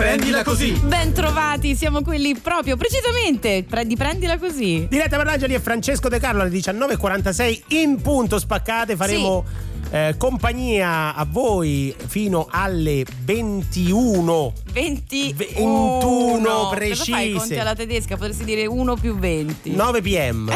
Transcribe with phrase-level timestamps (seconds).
[0.00, 0.72] Prendila così.
[0.82, 4.86] Ben trovati, siamo quelli proprio precisamente di Prendila così.
[4.88, 10.14] Diretta per l'Angeli e Francesco De Carlo alle 19.46 in punto spaccate faremo sì eh,
[10.16, 18.66] compagnia a voi fino alle 21 20 21 precise fai conti alla tedesca potresti dire
[18.66, 20.52] 1 più 20 9 pm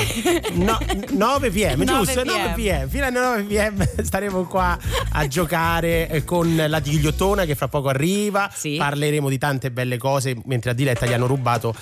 [0.52, 0.78] no,
[1.10, 2.36] 9 pm 9 giusto PM.
[2.36, 4.78] 9 pm fino alle 9 pm staremo qua
[5.12, 8.76] a giocare eh, con la digliottona che fra poco arriva sì.
[8.76, 11.74] parleremo di tante belle cose mentre a Diletta gli hanno rubato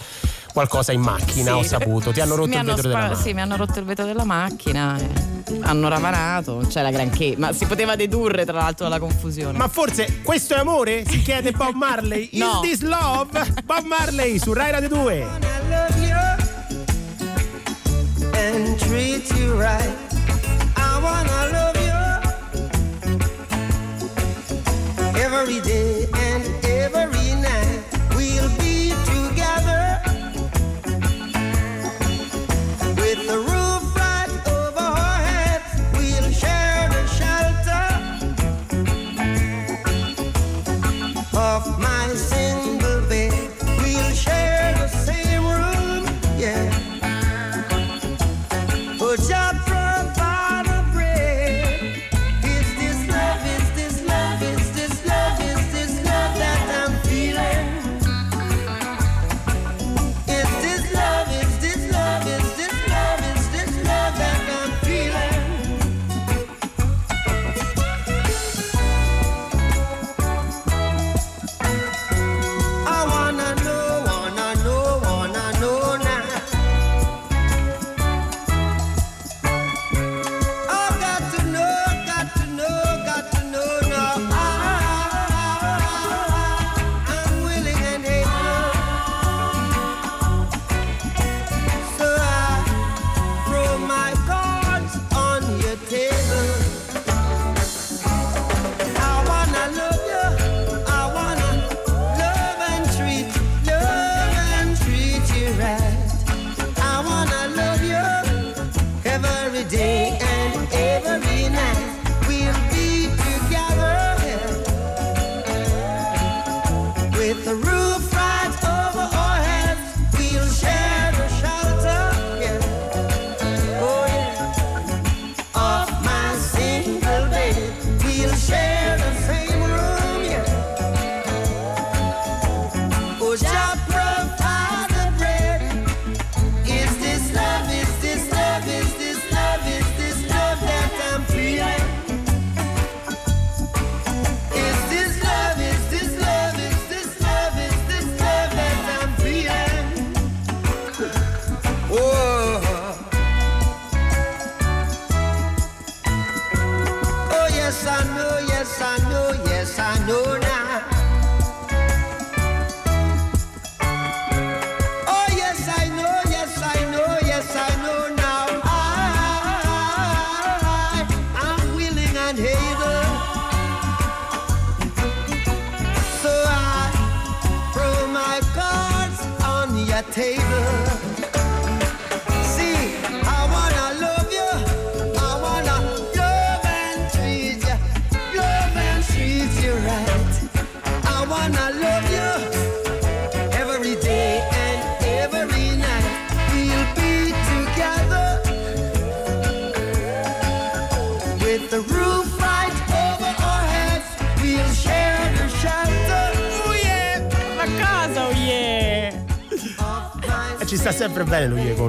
[0.52, 1.58] qualcosa in macchina, sì.
[1.58, 2.12] ho saputo.
[2.12, 3.20] Ti hanno rotto il vetro spa- della macchina.
[3.20, 4.98] Sì, mi hanno rotto il vetro della macchina.
[4.98, 5.60] Eh.
[5.62, 9.58] Hanno ravanato, non c'è la granché, ma si poteva dedurre tra l'altro dalla confusione.
[9.58, 11.04] Ma forse questo è amore?
[11.06, 12.21] Si chiede Bob Marley.
[12.32, 12.62] No.
[12.62, 13.30] Is this love?
[13.66, 15.08] Bob Marley su Rai Radio 2.
[18.34, 19.94] And treat you right.
[20.76, 22.00] I wanna love you
[25.20, 27.21] every day and every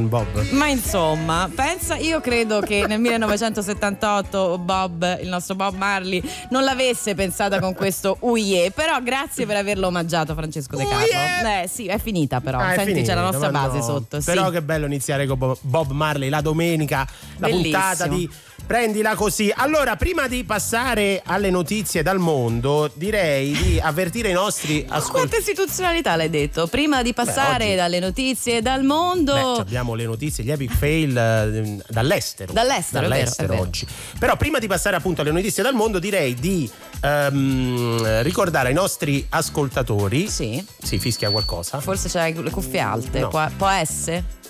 [0.04, 0.50] con Bob.
[0.52, 7.16] Ma insomma, pensa, io credo che nel 1978 Bob, il nostro Bob Marley, non l'avesse
[7.16, 11.62] pensata con questo Uye, però grazie per averlo omaggiato Francesco De Carlo.
[11.62, 12.60] Eh sì, è finita però.
[12.60, 13.84] Ah, Senti, finita, c'è la nostra base no.
[13.84, 14.20] sotto.
[14.20, 14.26] sì.
[14.26, 17.08] Però che bello iniziare con Bob- Marley la domenica,
[17.38, 17.80] la Bellissimo.
[17.80, 18.30] puntata di
[18.66, 19.52] Prendila così.
[19.54, 25.40] Allora, prima di passare alle notizie dal mondo, direi di avvertire i nostri Quanta ascoltatori.
[25.40, 26.68] istituzionalità l'hai detto?
[26.68, 29.34] Prima di passare oggi- dalle notizie dal mondo.
[29.34, 32.54] Beh, abbiamo le notizie, gli epic fail eh, dall'estero.
[32.54, 33.62] Dall'estero, Dall'estero vero.
[33.62, 33.86] oggi.
[34.20, 36.70] Però prima di passare appunto alle notizie dal mondo, direi di
[37.02, 40.28] ehm, ricordare ai nostri ascoltatori.
[40.28, 40.66] Sì.
[40.82, 41.80] Si fischia qualcosa?
[41.80, 43.20] Forse c'hai le cuffie alte.
[43.20, 43.28] No.
[43.30, 44.42] Può, può essere?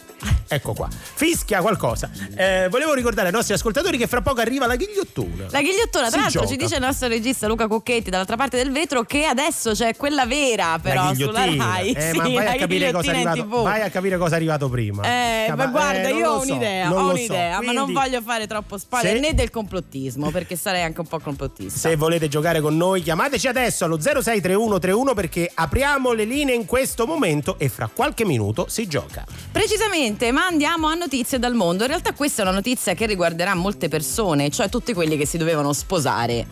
[0.48, 0.88] Ecco qua.
[0.90, 2.10] Fischia qualcosa.
[2.36, 5.46] Eh, volevo ricordare ai nostri ascoltatori che fra poco arriva la ghigliottona.
[5.50, 9.04] La ghigliottona, tra l'altro, ci dice il nostro regista Luca Cocchetti dall'altra parte del vetro
[9.04, 11.92] che adesso c'è quella vera, però sulla Rai.
[11.92, 14.70] Eh, sì, ma vai a, capire cosa è arrivato, vai a capire cosa è arrivato
[14.70, 15.04] prima.
[15.04, 17.58] Eh, Capa- ma guarda, eh, io ho un'idea, so, ho un'idea, so.
[17.58, 19.20] Quindi, ma non voglio fare troppo spoiler se...
[19.20, 21.78] né del complottismo, perché sarei anche un po' complottista.
[21.78, 27.06] Se volete giocare con noi, chiamateci adesso allo 063131 perché apriamo le linee in questo
[27.06, 29.26] momento e fra qualche minuto si gioca.
[29.52, 31.84] Precisamente, ma andiamo a notizie dal mondo.
[31.84, 35.38] In realtà questa è una notizia che riguarderà molte persone, cioè tutti quelli che si
[35.38, 36.46] dovevano sposare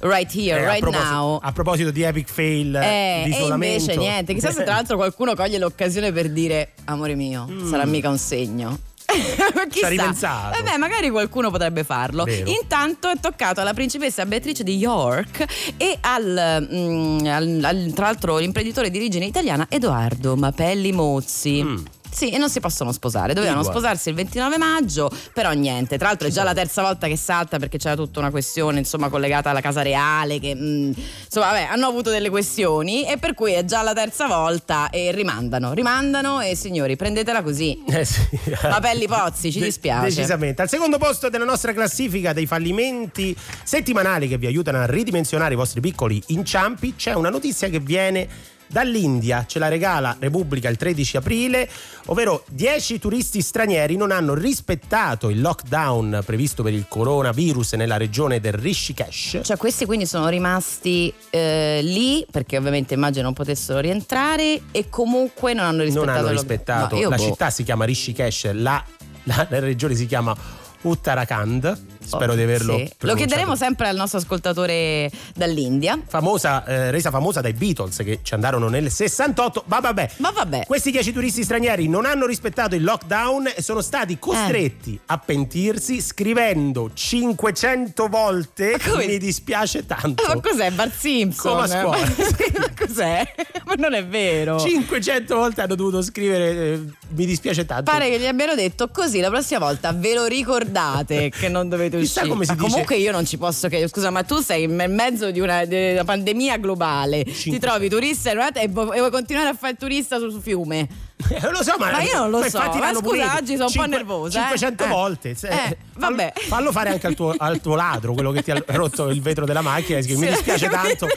[0.00, 1.38] right here, eh, right a now.
[1.42, 5.34] A proposito di epic fail, eh, di e invece niente, chissà se tra l'altro qualcuno
[5.34, 7.68] coglie l'occasione per dire amore mio, mm.
[7.68, 8.78] sarà mica un segno.
[9.70, 10.62] Ci ha ripensato.
[10.62, 12.24] Vabbè, magari qualcuno potrebbe farlo.
[12.24, 12.48] Vero.
[12.48, 18.38] Intanto è toccato alla principessa Beatrice di York e al, mm, al, al tra l'altro
[18.38, 21.62] l'imprenditore di origine italiana Edoardo Mapelli Mozzi.
[21.62, 21.76] Mm.
[22.10, 23.34] Sì, e non si possono sposare.
[23.34, 23.74] Dovevano Igual.
[23.74, 25.96] sposarsi il 29 maggio, però niente.
[25.96, 29.08] Tra l'altro è già la terza volta che salta perché c'era tutta una questione, insomma,
[29.08, 30.38] collegata alla Casa Reale.
[30.40, 30.92] Che, mh, mm,
[31.24, 35.12] insomma, vabbè, hanno avuto delle questioni e per cui è già la terza volta e
[35.12, 35.72] rimandano.
[35.72, 37.82] Rimandano e signori, prendetela così.
[38.00, 38.22] Eh sì.
[38.60, 40.08] Papelli Pozzi, ci dispiace.
[40.08, 40.62] decisamente.
[40.62, 45.56] Al secondo posto della nostra classifica dei fallimenti settimanali che vi aiutano a ridimensionare i
[45.56, 48.28] vostri piccoli inciampi, c'è una notizia che viene
[48.70, 49.44] dall'India.
[49.46, 51.68] Ce la regala Repubblica il 13 aprile,
[52.06, 58.40] ovvero 10 turisti stranieri non hanno rispettato il lockdown previsto per il coronavirus nella regione
[58.40, 59.40] del Rishikesh.
[59.42, 65.52] Cioè questi quindi sono rimasti eh, lì perché ovviamente immagino non potessero rientrare e comunque
[65.54, 67.00] non hanno rispettato, non hanno rispettato.
[67.00, 67.22] No, la boh.
[67.22, 68.82] città si chiama Rishikesh, la,
[69.24, 70.36] la, la regione si chiama
[70.82, 71.98] Uttarakhand.
[72.04, 72.76] Spero di averlo.
[72.76, 72.90] Sì.
[73.00, 76.00] Lo chiederemo sempre al nostro ascoltatore dall'India.
[76.06, 79.64] Famosa, eh, resa famosa dai Beatles che ci andarono nel 68.
[79.66, 80.10] Ma vabbè.
[80.16, 80.64] Ma vabbè.
[80.66, 85.00] Questi dieci turisti stranieri non hanno rispettato il lockdown e sono stati costretti eh.
[85.06, 90.24] a pentirsi scrivendo 500 volte mi dispiace tanto.
[90.26, 91.52] Ma cos'è Bart Simpson?
[91.52, 91.98] Come a scuola.
[92.58, 93.34] Ma cos'è?
[93.66, 94.58] Ma non è vero.
[94.58, 97.90] 500 volte hanno dovuto scrivere eh, mi dispiace tanto.
[97.90, 101.89] Pare che gli abbiano detto così la prossima volta ve lo ricordate che non dovete
[101.98, 102.68] Chissà come si ma dice.
[102.68, 105.92] Comunque io non ci posso che scusa, ma tu sei in mezzo di una, di
[105.92, 107.24] una pandemia globale.
[107.24, 107.50] 500.
[107.50, 110.88] Ti trovi turista e vuoi continuare a fare il turista sul fiume.
[111.28, 112.58] Eh, lo so, ma, ma io non lo so.
[112.58, 114.40] Ma scusa, oggi sono un po' nervosa.
[114.40, 114.88] 500 eh?
[114.88, 115.36] volte.
[115.40, 116.32] Eh, eh, vabbè.
[116.34, 119.44] Fallo, fare anche al tuo, al tuo, ladro, quello che ti ha rotto il vetro
[119.44, 119.98] della macchina.
[120.00, 121.08] Mi dispiace tanto.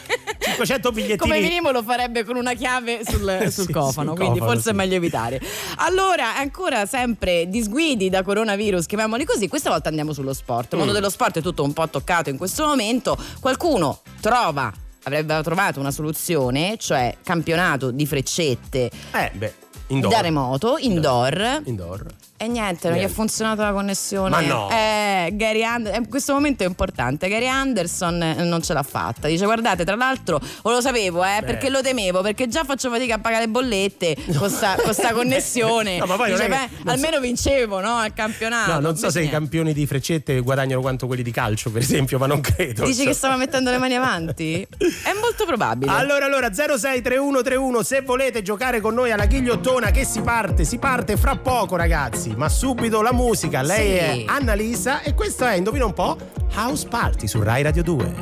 [0.43, 1.17] 500 bigliettini.
[1.17, 4.61] Come minimo lo farebbe con una chiave sul, sul sì, cofano, sul quindi cofano, forse
[4.61, 4.69] sì.
[4.69, 5.41] è meglio evitare.
[5.77, 10.73] Allora, ancora sempre disguidi da coronavirus, chiamiamoli così, questa volta andiamo sullo sport.
[10.73, 10.95] Il mondo mm.
[10.95, 13.17] dello sport è tutto un po' toccato in questo momento.
[13.39, 14.71] Qualcuno trova
[15.03, 18.89] avrebbe trovato una soluzione, cioè campionato di freccette.
[19.11, 19.62] Eh, beh.
[19.93, 20.11] Indoor.
[20.11, 21.61] Da remoto, indoor.
[21.65, 22.05] Indoor.
[22.43, 24.29] E niente, non gli è funzionata la connessione.
[24.29, 24.69] Ma no.
[24.69, 27.29] Eh, Gary Anderson, in questo momento è importante.
[27.29, 29.29] Gary Anderson eh, non ce l'ha fatta.
[29.29, 33.15] Dice: Guardate, tra l'altro, o lo sapevo, eh, perché lo temevo, perché già faccio fatica
[33.15, 34.51] a pagare le bollette con
[34.83, 35.99] questa connessione.
[35.99, 37.21] no, ma poi Dice, beh, almeno so...
[37.21, 38.73] vincevo no, al campionato.
[38.73, 39.37] No, non so se niente.
[39.37, 42.83] i campioni di freccette guadagnano quanto quelli di calcio, per esempio, ma non credo.
[42.83, 43.05] Dici so.
[43.05, 44.67] che stava mettendo le mani avanti?
[44.67, 45.93] È molto probabile.
[45.93, 51.15] Allora, allora, 063131, se volete giocare con noi alla ghigliottona, che si parte, si parte
[51.15, 53.61] fra poco, ragazzi ma subito la musica.
[53.61, 53.97] Lei sì.
[53.97, 56.17] è Annalisa e questo è, indovina un po',
[56.55, 58.13] House Party su Rai Radio 2.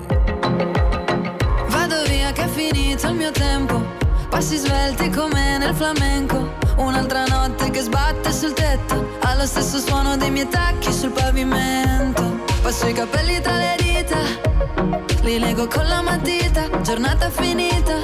[1.67, 3.81] Vado via che è finito il mio tempo.
[4.29, 6.53] Passi svelti come nel flamenco.
[6.77, 9.17] Un'altra notte che sbatte sul tetto.
[9.21, 12.39] Allo stesso suono dei miei tacchi sul pavimento.
[12.61, 15.00] Passo i capelli tra le dita.
[15.23, 16.67] Li leggo con la matita.
[16.81, 17.95] Giornata finita.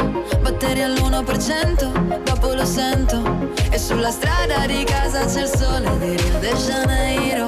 [0.42, 2.24] Batteri all'1%.
[2.24, 3.50] Dopo lo sento.
[3.72, 7.46] E sulla strada di casa c'è il sole di Rio de Janeiro.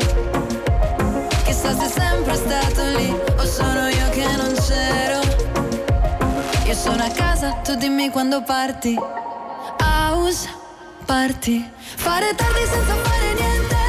[1.46, 3.10] Chissà se è sempre stato lì.
[3.38, 5.20] O sono io che non c'ero.
[6.66, 8.98] Io sono a casa, tu dimmi quando parti.
[9.80, 10.50] House
[11.06, 11.70] party.
[11.96, 13.89] Fare tardi senza fare niente.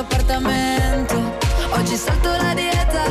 [0.00, 1.38] Questo appartamento.
[1.72, 3.04] Oggi salto la dieta,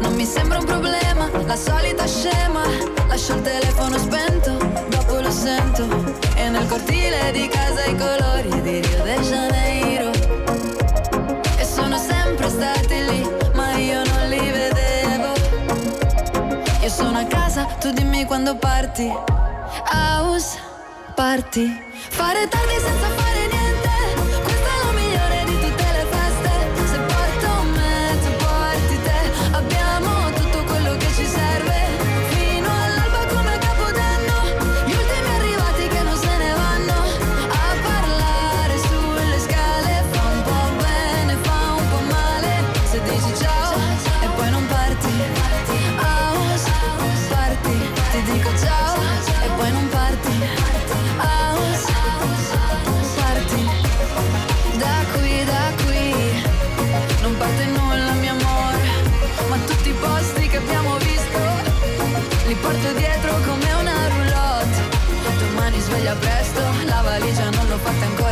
[0.00, 2.62] non mi sembra un problema, la solita scema.
[3.06, 4.56] Lascio il telefono spento,
[4.88, 5.86] dopo lo sento.
[6.36, 10.10] E nel cortile di casa i colori di Rio de Janeiro.
[11.58, 15.32] E sono sempre stati lì, ma io non li vedevo.
[16.80, 19.10] Io sono a casa, tu dimmi quando parti.
[19.92, 20.58] House
[21.14, 21.86] party.
[22.10, 23.17] Fare tardi senza fare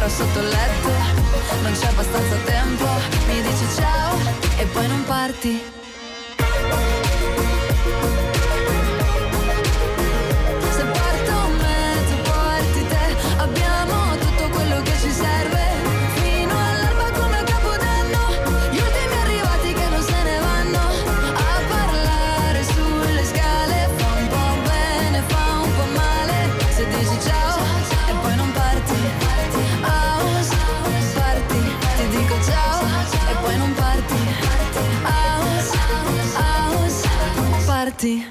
[0.08, 0.88] niente sotto il letto,
[1.62, 2.84] non c'è abbastanza tempo,
[3.26, 4.16] mi dici ciao
[4.56, 5.85] e poi non parti.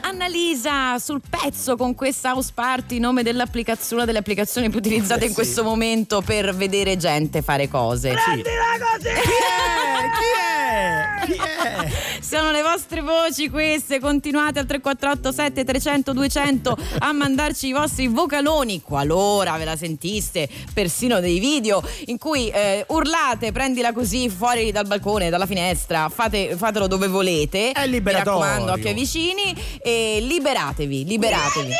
[0.02, 5.30] Annalisa sul pezzo con questa house party, nome dell'applicazione, una delle applicazioni più utilizzate eh,
[5.30, 8.14] in questo momento per vedere gente fare cose.
[8.14, 9.10] Prendila così!
[9.10, 11.26] Chi è?
[11.26, 11.34] Chi è?
[11.34, 11.65] Chi è?
[12.36, 18.82] Sono le vostre voci queste, continuate al 3487 300 200 a mandarci i vostri vocaloni
[18.82, 24.86] qualora ve la sentiste, persino dei video in cui eh, urlate, prendila così fuori dal
[24.86, 27.72] balcone, dalla finestra, fate, fatelo dove volete.
[27.72, 28.40] È liberatorio.
[28.40, 31.72] Mi raccomando, occhi vicini e liberatevi, liberatevi.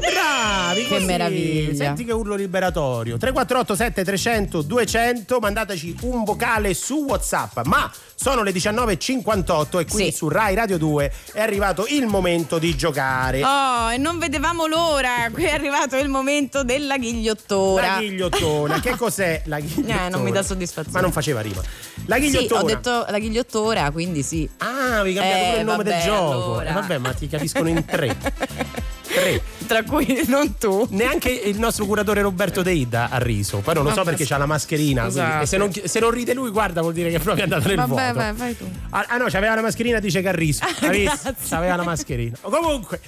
[0.00, 1.74] Bravi, che meraviglia.
[1.74, 3.16] Senti che urlo liberatorio.
[3.16, 10.12] 3487 300 200, mandateci un vocale su WhatsApp, ma sono le 19.58 e qui sì.
[10.12, 13.42] su Rai Radio 2 è arrivato il momento di giocare.
[13.42, 15.28] Oh, e non vedevamo l'ora.
[15.32, 17.94] Qui è arrivato il momento della ghigliottona.
[17.94, 18.80] La ghigliottona.
[18.80, 19.86] che cos'è la ghigliottona?
[20.08, 20.96] Eh, non mi dà soddisfazione.
[20.96, 21.60] Ma non faceva rima.
[22.06, 22.60] La ghigliottona.
[22.60, 24.48] Sì, ho detto la ghigliottora, quindi sì.
[24.58, 26.30] Ah, vi cambiato eh, pure il nome vabbè, del gioco.
[26.30, 26.70] Allora.
[26.70, 28.16] Eh, vabbè, ma ti capiscono in tre.
[29.12, 29.42] tre.
[29.66, 30.86] Tra cui non tu.
[30.90, 33.58] Neanche il nostro curatore Roberto Deida ha riso.
[33.58, 35.06] Poi non lo so perché c'ha la mascherina.
[35.06, 35.42] Esatto.
[35.42, 37.76] e se non, se non, ride lui, guarda, vuol dire che è proprio andato nel
[37.76, 38.12] Vabbè, vuoto.
[38.14, 38.64] Vai, vai tu.
[38.90, 40.64] Ah, ah no, c'aveva la mascherina, dice che ha riso.
[40.90, 41.34] Visto?
[41.48, 42.36] C'aveva la mascherina.
[42.40, 43.00] Comunque.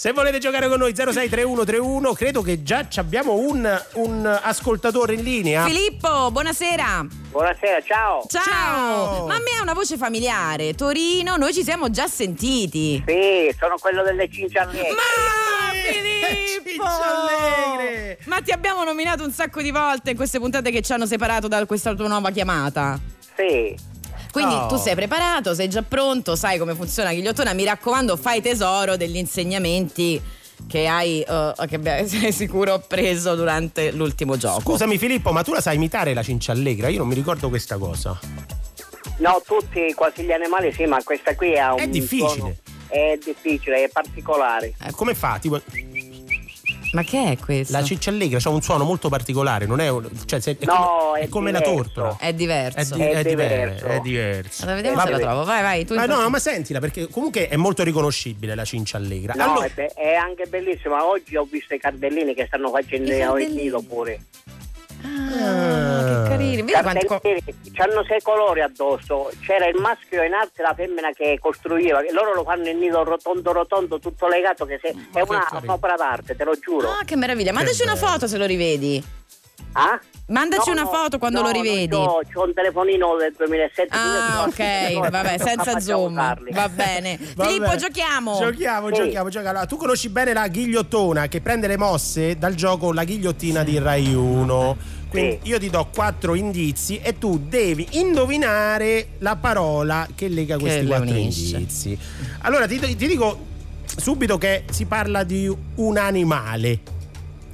[0.00, 5.66] Se volete giocare con noi 063131, credo che già abbiamo un, un, ascoltatore in linea.
[5.66, 7.06] Filippo, buonasera.
[7.30, 8.24] Buonasera, ciao.
[8.26, 8.42] ciao.
[8.42, 9.26] ciao.
[9.26, 10.72] Ma a me è una voce familiare.
[10.72, 13.04] Torino, noi ci siamo già sentiti.
[13.06, 14.88] Sì, sono quello delle cinciallegre.
[14.88, 15.02] Ma
[16.62, 16.84] Filippo!
[18.24, 21.46] Ma ti abbiamo nominato un sacco di volte in queste puntate che ci hanno separato
[21.46, 22.98] da questa tua nuova chiamata.
[23.36, 23.89] Sì.
[24.30, 24.66] Quindi oh.
[24.66, 27.52] tu sei preparato, sei già pronto, sai come funziona Ghigliottona.
[27.52, 30.20] Mi raccomando, fai tesoro degli insegnamenti
[30.66, 34.60] che hai, uh, che sei sicuro preso durante l'ultimo gioco.
[34.60, 36.88] Scusami Filippo, ma tu la sai imitare la cinciallegra?
[36.88, 38.18] Io non mi ricordo questa cosa.
[39.18, 42.28] No, tutti, quasi gli animali sì, ma questa qui è un È difficile.
[42.30, 42.54] Suono,
[42.88, 44.74] è difficile, è particolare.
[44.84, 45.38] Eh, come fa?
[45.40, 45.60] Tipo
[46.92, 47.72] ma che è questo?
[47.72, 49.88] La ciccia allegra ha un suono molto particolare, non è,
[50.26, 52.16] cioè, è no, come, è, come la tortola.
[52.18, 52.94] È diverso.
[52.94, 53.86] È, di, è, è diverso.
[53.86, 54.62] È diverso.
[54.62, 55.44] Allora, vediamo se la trovo.
[55.44, 55.84] Vai, vai.
[55.84, 59.34] Tu ma no, ma sentila, perché comunque è molto riconoscibile la cincia allegra.
[59.34, 59.68] No, allora...
[59.74, 61.04] è, anche bellissima.
[61.04, 64.24] Oggi ho visto i cardellini che stanno facendo il nido pure.
[65.02, 66.62] Ah, che carini.
[66.62, 67.20] Vedi quanto...
[67.76, 69.30] Hanno sei colori addosso.
[69.40, 72.00] C'era il maschio in alto e la femmina che costruiva.
[72.12, 74.94] Loro lo fanno in nido rotondo rotondo, tutto legato, che se...
[75.12, 76.90] è una, un'opera d'arte, te lo giuro.
[76.90, 77.52] Ah, che meraviglia.
[77.52, 79.18] Mandaci una foto se lo rivedi.
[79.72, 80.00] Ah?
[80.26, 81.88] Mandaci no, una foto quando no, lo rivedi.
[81.88, 83.88] No, c'ho un telefonino del 2007.
[83.90, 86.14] Ah, ok, vabbè, senza zoom.
[86.14, 87.18] Va bene.
[87.34, 88.38] Va Filippo, giochiamo.
[88.38, 88.94] Giochiamo, sì.
[88.94, 89.48] giochiamo, giochiamo.
[89.48, 93.78] Allora, tu conosci bene la ghigliottona che prende le mosse dal gioco La ghigliottina di
[93.78, 94.98] Rai 1.
[95.08, 95.48] Quindi sì.
[95.48, 100.86] io ti do quattro indizi e tu devi indovinare la parola che lega che questi
[100.86, 101.56] quattro unisce.
[101.56, 101.98] indizi.
[102.42, 103.46] Allora ti, ti dico
[103.96, 106.98] subito che si parla di un animale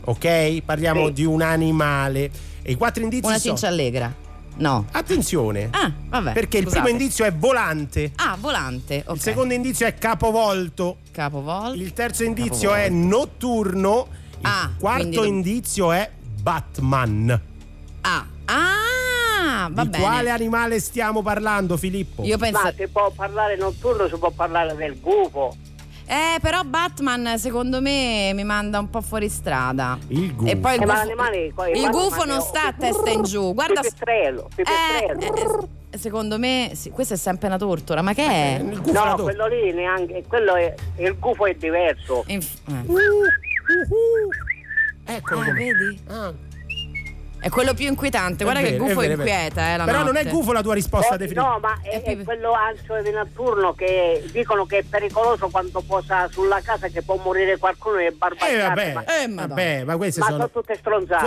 [0.06, 0.62] ok?
[0.62, 1.12] Parliamo sì.
[1.12, 2.30] di un animale.
[2.62, 3.54] E i quattro indizi Una sono...
[3.54, 4.12] cincia allegra.
[4.58, 4.86] No.
[4.90, 5.68] Attenzione.
[5.72, 6.32] Ah, vabbè.
[6.32, 6.64] Perché scusate.
[6.64, 8.12] il primo indizio è volante.
[8.16, 9.02] Ah, volante.
[9.04, 9.14] Okay.
[9.14, 10.98] Il secondo indizio è capovolto.
[11.10, 11.78] Capovolto.
[11.78, 12.86] Il terzo indizio capovolto.
[12.86, 14.06] è notturno.
[14.38, 16.10] Il ah, quarto indizio è
[16.40, 17.40] Batman.
[18.00, 18.26] Ah.
[18.46, 20.02] Ah, va Di bene.
[20.02, 22.22] quale animale stiamo parlando, Filippo?
[22.24, 22.62] Io penso...
[22.62, 25.56] Ma si può parlare notturno, si può parlare del gufo.
[26.08, 29.98] Eh, però Batman secondo me mi manda un po' fuori strada.
[30.08, 30.50] Il gufo.
[30.50, 33.52] E poi il, eh, gufo, animali, il gufo non sta a testa in giù.
[33.52, 33.80] Guarda.
[33.80, 35.20] Pipistrello, pipistrello.
[35.20, 35.32] Eh,
[35.90, 38.58] eh, secondo me sì, questa è sempre una tortora, ma che è?
[38.60, 42.22] No, quello lì neanche, quello è, il gufo è diverso.
[42.28, 42.82] Inf- eh.
[42.86, 45.12] uh, uh, uh.
[45.12, 45.40] Eccolo.
[45.40, 46.00] Ah, vedi?
[46.08, 46.32] Ah.
[47.46, 48.42] È quello più inquietante.
[48.42, 49.74] Guarda vero, che il gufo è inquieta.
[49.74, 50.04] Eh, Però notte.
[50.04, 51.46] non è gufo la tua risposta oh, definitiva.
[51.46, 56.28] No, ma è, è quello ancio di notturno che dicono che è pericoloso quando posa
[56.28, 58.52] sulla casa che può morire qualcuno e barbacciato.
[58.52, 60.38] Eh vabbè, ma, eh, vabbè, ma queste ma sono...
[60.38, 61.26] sono tutte stronzate.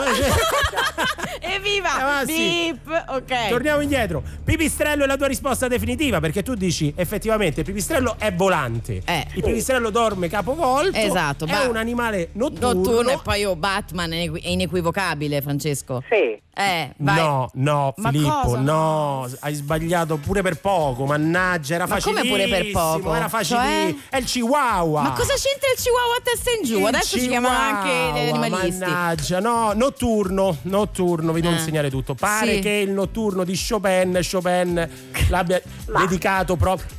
[1.40, 2.22] Evviva!
[2.22, 2.80] Eh, sì.
[3.08, 3.48] Ok.
[3.48, 4.22] Torniamo indietro.
[4.44, 9.02] Pipistrello è la tua risposta definitiva perché tu dici effettivamente il pipistrello è volante.
[9.06, 9.26] Eh.
[9.36, 10.98] Il pipistrello dorme capovolto.
[10.98, 11.46] Esatto.
[11.46, 12.74] È un animale notturno.
[12.74, 16.04] Notturno e poi io Batman è inequivocabile, Francesco.
[16.10, 16.42] Sì.
[16.56, 17.16] Eh, vai.
[17.16, 18.60] No, no, Ma Filippo, cosa?
[18.60, 22.16] no, hai sbagliato pure per poco, mannaggia, era facile.
[22.16, 23.13] Ma come pure per poco?
[23.13, 23.60] Era facile.
[23.60, 23.96] Cioè?
[24.10, 25.01] È il Chihuahua.
[25.01, 26.80] Ma cosa c'entra il Chihuahua a testa in giù?
[26.80, 28.80] Il Adesso chihuahua, ci chiamano anche gli animalisti.
[28.80, 31.58] Mannaggia, no, notturno, notturno, vi devo eh.
[31.58, 32.16] insegnare tutto.
[32.16, 32.60] Pare sì.
[32.60, 34.89] che il notturno di Chopin, Chopin
[35.30, 36.98] l'abbia dedicato proprio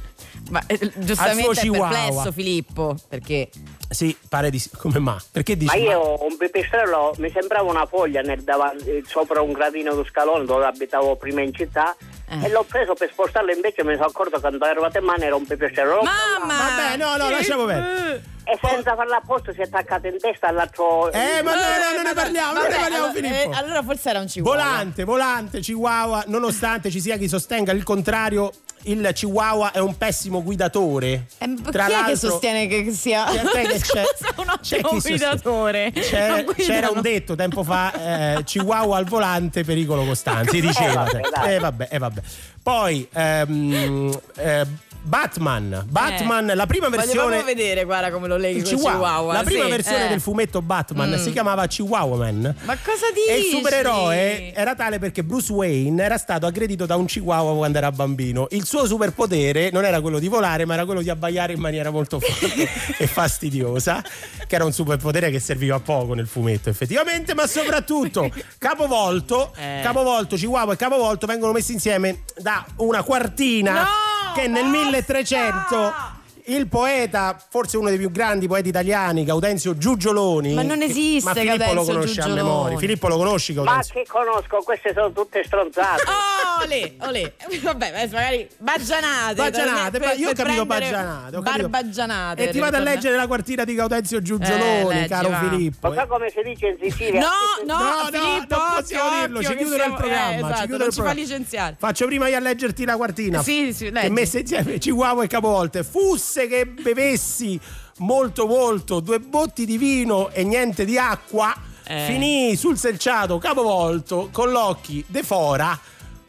[0.51, 3.49] ma eh, giustamente è perplesso Filippo, perché
[3.91, 5.21] sì, pare di come ma?
[5.33, 5.77] Perché dici?
[5.77, 6.25] Ma io ma?
[6.25, 11.17] un pipistrello mi sembrava una foglia nel davanti, sopra un gradino di scalone dove abitavo
[11.17, 11.97] prima in città
[12.29, 12.45] eh.
[12.45, 15.25] e l'ho preso per spostarlo invece mi sono accorto che quando ero arrivato in mano
[15.25, 16.03] era un pipistrello.
[16.03, 16.55] Mamma!
[16.57, 21.11] Vabbè, no, no, lasciamo perdere e senza farla apposta si è attaccato in testa all'altro.
[21.13, 23.35] Eh, ma no, no, non ne parliamo, non ne parliamo, allora, Filippo.
[23.35, 24.63] Eh, allora forse era un chihuahua.
[24.63, 28.53] Volante, volante, chihuahua, nonostante ci sia chi sostenga il contrario,
[28.85, 31.27] il Chihuahua è un pessimo guidatore.
[31.39, 34.05] Eh, Tra chi è che sostiene che sia che c'è,
[34.37, 35.93] un ottimo guidatore?
[35.93, 40.49] C'era, c'era, un detto tempo fa: eh, Chihuahua al volante, pericolo costante.
[40.61, 41.07] Si diceva.
[41.47, 42.21] Eh, vabbè, eh, vabbè.
[42.63, 43.09] Poi.
[43.13, 44.67] Ehm, eh,
[45.03, 47.43] Batman, Batman, eh, la prima versione.
[47.43, 48.93] Vedere, guarda come lo leghi Chihuahua.
[48.93, 49.33] Chihuahua.
[49.33, 50.09] La prima sì, versione eh.
[50.09, 51.23] del fumetto Batman mm.
[51.23, 52.55] si chiamava Chihuahua Man.
[52.63, 53.29] Ma cosa dici?
[53.29, 57.79] E il supereroe era tale perché Bruce Wayne era stato aggredito da un Chihuahua quando
[57.79, 58.47] era bambino.
[58.51, 61.91] Il suo superpotere non era quello di volare, ma era quello di abbaiare in maniera
[61.91, 64.03] molto forte e fastidiosa.
[64.47, 67.35] Che era un superpotere che serviva a poco nel fumetto, effettivamente.
[67.35, 69.81] Ma soprattutto, capovolto, eh.
[69.83, 73.83] capovolto, Chihuahua e capovolto vengono messi insieme da una quartina.
[73.83, 74.10] No!
[74.35, 76.10] Che nel 1300
[76.47, 80.55] il poeta, forse uno dei più grandi poeti italiani, Gaudenzio Giugioloni.
[80.55, 82.41] Ma non esiste ma Filippo Gaudenzio lo conosce Giugioloni.
[82.41, 82.79] a memoria.
[82.79, 83.95] Filippo lo conosci Gaudenzio?
[83.95, 86.03] Ma che conosco, queste sono tutte stronzate.
[86.61, 87.33] Oh, olè, olè.
[87.63, 89.35] Vabbè, magari baggianate.
[89.35, 91.37] Baggianate, per, io ho capito baggianate.
[91.37, 91.69] Ho capito.
[91.69, 92.49] Barbaggianate.
[92.49, 95.89] E ti vado a leggere la quartina di Gaudenzio Giugioloni, eh, caro Filippo.
[95.89, 97.21] Ma sa come si dice in Sicilia?
[97.21, 97.29] No,
[97.67, 100.31] no, no, Filippo, no non possiamo occhio, dirlo, ci chiudono il programma.
[100.31, 101.09] Eh, esatto, ci chiudono il programma.
[101.09, 101.77] fa licenziare.
[101.79, 103.43] Faccio prima io a leggerti la quartina.
[103.43, 104.07] Sì, sì, leggi.
[104.07, 105.83] Che messe insieme Chihuahua e Capovolte.
[106.31, 107.59] Fusse che bevessi
[107.99, 112.05] molto molto due botti di vino e niente di acqua eh.
[112.07, 115.77] finì sul selciato capovolto con l'occhi de fora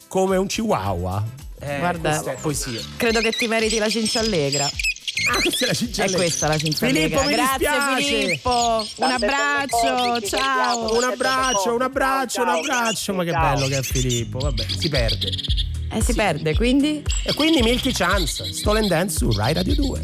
[0.08, 1.24] come un chihuahua
[1.60, 4.68] eh, guarda è poesia credo che ti meriti la cinciallegra
[5.30, 6.04] Ah, questa è la.
[6.04, 7.20] È questa la cinciallegra.
[7.20, 8.02] Filippo, mi Grazie dispiace.
[8.02, 8.86] Filippo.
[8.96, 10.96] Un abbraccio, ciao.
[10.96, 13.12] Un abbraccio, un abbraccio, un abbraccio.
[13.12, 14.38] Ma che bello che è Filippo.
[14.38, 15.30] Vabbè, si perde.
[15.94, 17.04] Eh, si, si perde, quindi?
[17.22, 20.00] E quindi Milky Chance, Stolen Dance su Rai Radio 2.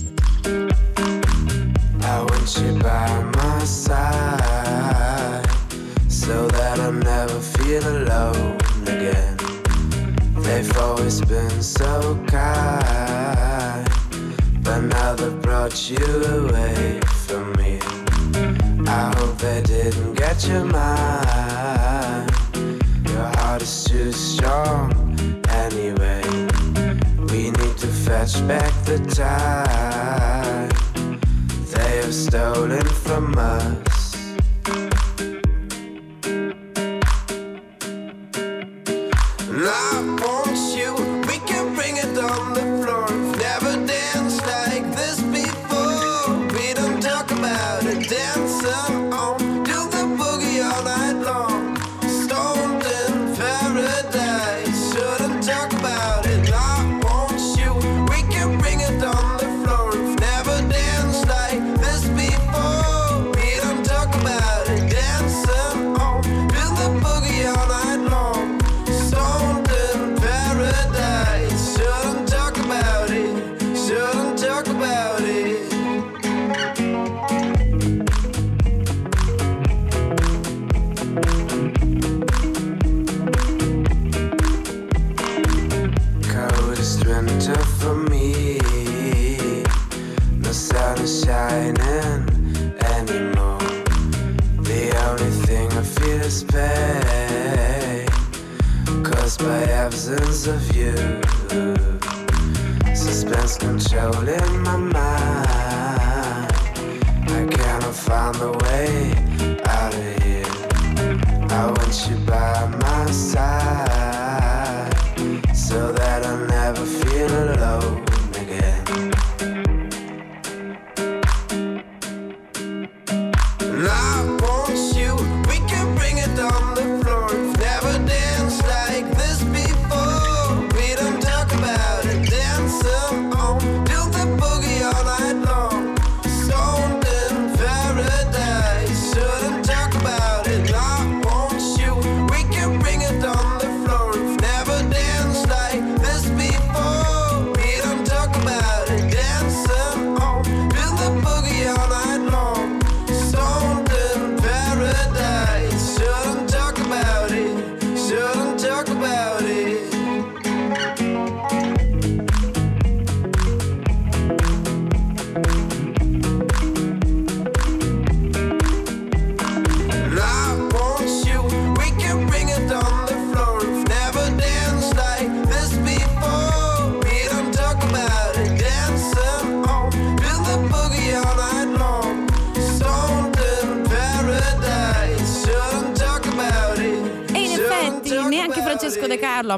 [2.02, 5.46] I want you by my side
[6.06, 9.36] so that I never feel alone again.
[10.42, 13.88] They've always been so kind,
[14.60, 17.78] but now they've brought you away from me.
[18.86, 22.30] I hope they didn't get your mind.
[23.08, 25.17] Your heart is too strong
[25.72, 26.22] anyway.
[27.32, 30.68] We need to fetch back the time
[31.72, 33.97] they have stolen from us.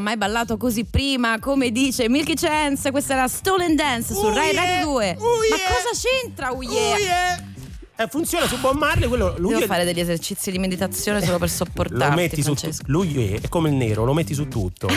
[0.01, 4.87] Mai ballato così prima, come dice Milky Chance, questa era Stolen Dance su Rai Radio
[4.87, 5.17] 2.
[5.19, 7.49] Ma cosa c'entra Uye?
[7.97, 9.67] Eh, funziona su Bob Marley quello lui devo è...
[9.67, 12.71] fare degli esercizi di meditazione solo per sopportarti lo metti su tu...
[12.87, 14.89] lui è come il nero lo metti su tutto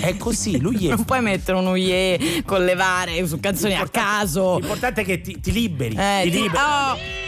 [0.00, 3.88] è così lui è non puoi mettere un uye con le vare su canzoni a
[3.88, 7.23] caso l'importante è che ti, ti liberi eh, ti, ti liberi oh.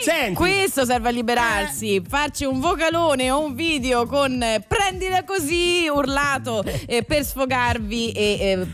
[0.00, 0.34] Senti.
[0.34, 1.96] Questo serve a liberarsi.
[1.96, 2.02] Eh.
[2.06, 8.22] Farci un vocalone o un video con eh, prendila così urlato eh, per sfogarvi e
[8.40, 8.66] eh,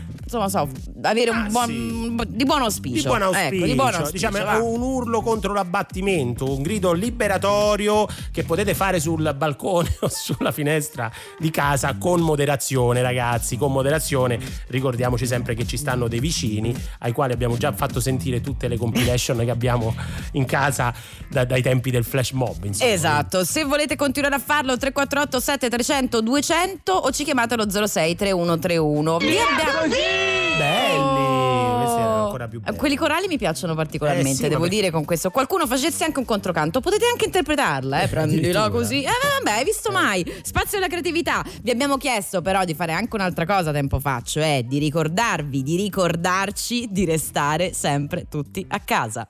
[0.43, 0.69] insomma so,
[1.01, 2.35] avere un ah, buon, sì.
[2.35, 2.95] di buon auspicio.
[2.95, 8.07] Di buon auspicio, ecco, di buon auspicio diciamo, un urlo contro l'abbattimento, un grido liberatorio
[8.31, 14.39] che potete fare sul balcone o sulla finestra di casa con moderazione, ragazzi, con moderazione.
[14.67, 18.77] Ricordiamoci sempre che ci stanno dei vicini ai quali abbiamo già fatto sentire tutte le
[18.77, 19.95] compilation che abbiamo
[20.33, 20.93] in casa
[21.29, 22.63] da, dai tempi del flash mob.
[22.63, 22.91] Insomma.
[22.91, 29.17] Esatto, se volete continuare a farlo 348 7300 200 o ci chiamate allo 06 3131.
[29.17, 30.24] Vi abbiamo
[30.57, 31.75] belli.
[31.77, 32.77] Questi erano ancora più belli.
[32.77, 34.69] Quelli corali mi piacciono particolarmente, eh sì, devo vabbè.
[34.69, 35.29] dire con questo.
[35.29, 39.03] Qualcuno facesse anche un controcanto, potete anche interpretarla, eh, prendila così.
[39.03, 39.09] Eh
[39.43, 40.25] vabbè, hai visto mai?
[40.41, 41.43] Spazio alla creatività.
[41.61, 45.75] Vi abbiamo chiesto però di fare anche un'altra cosa tempo fa, cioè di ricordarvi, di
[45.75, 49.27] ricordarci di restare sempre tutti a casa.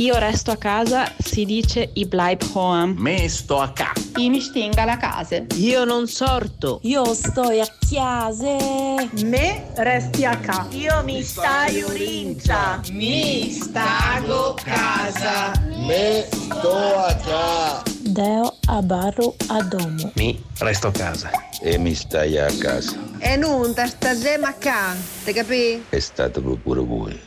[0.00, 2.94] Io resto a casa, si dice i bleib home.
[2.96, 4.00] Me sto a casa.
[4.16, 5.44] I mi stinga la casa.
[5.56, 6.78] Io non sorto.
[6.84, 9.10] Io sto a chiase.
[9.26, 10.68] Me resti a casa.
[10.70, 12.80] Io mi stai urincia.
[12.92, 15.52] Mi stago casa.
[15.86, 17.82] Me sto a casa.
[18.00, 20.12] Deo a barro a domo.
[20.14, 21.30] Mi resto a casa.
[21.60, 22.96] E mi stai a casa.
[23.18, 25.84] E non sta gema a casa, ti capi?
[25.90, 27.20] È stato pure voi.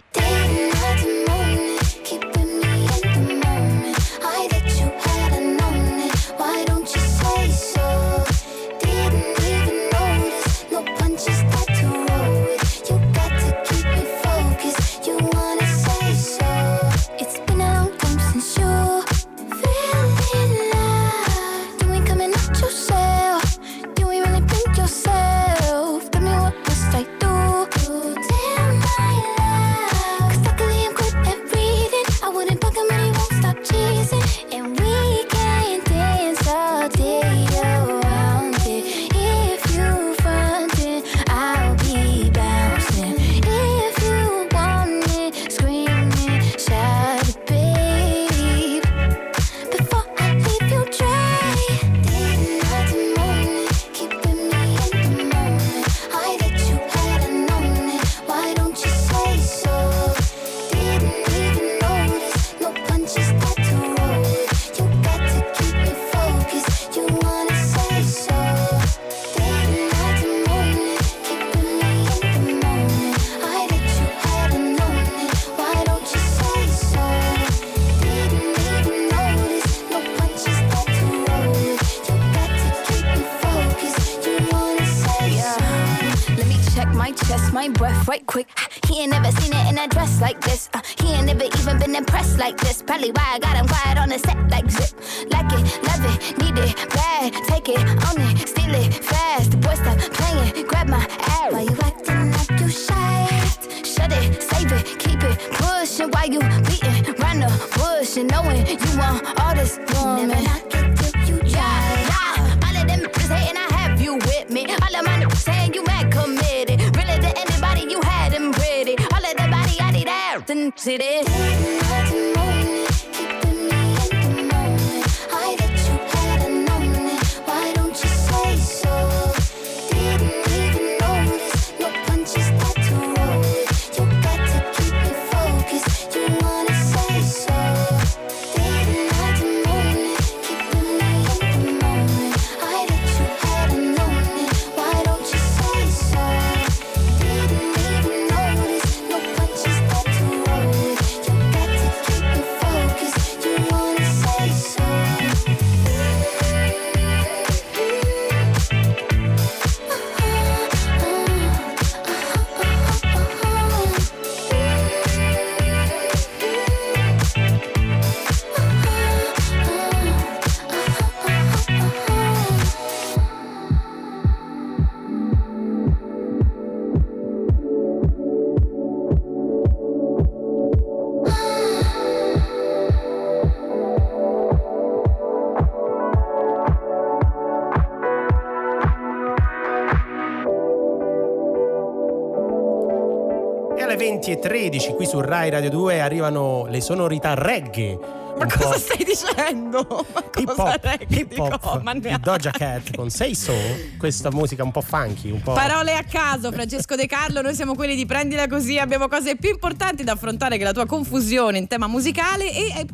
[195.43, 199.85] Rai Radio 2 arrivano le sonorità reggae ma cosa stai dicendo?
[200.13, 203.53] Ma hip hop, hip hop di Doja Cat con Say So,
[203.97, 205.53] questa musica un po' funky, un po'.
[205.53, 209.49] Parole a caso, Francesco De Carlo, noi siamo quelli di prendila così, abbiamo cose più
[209.49, 212.87] importanti da affrontare che la tua confusione in tema musicale e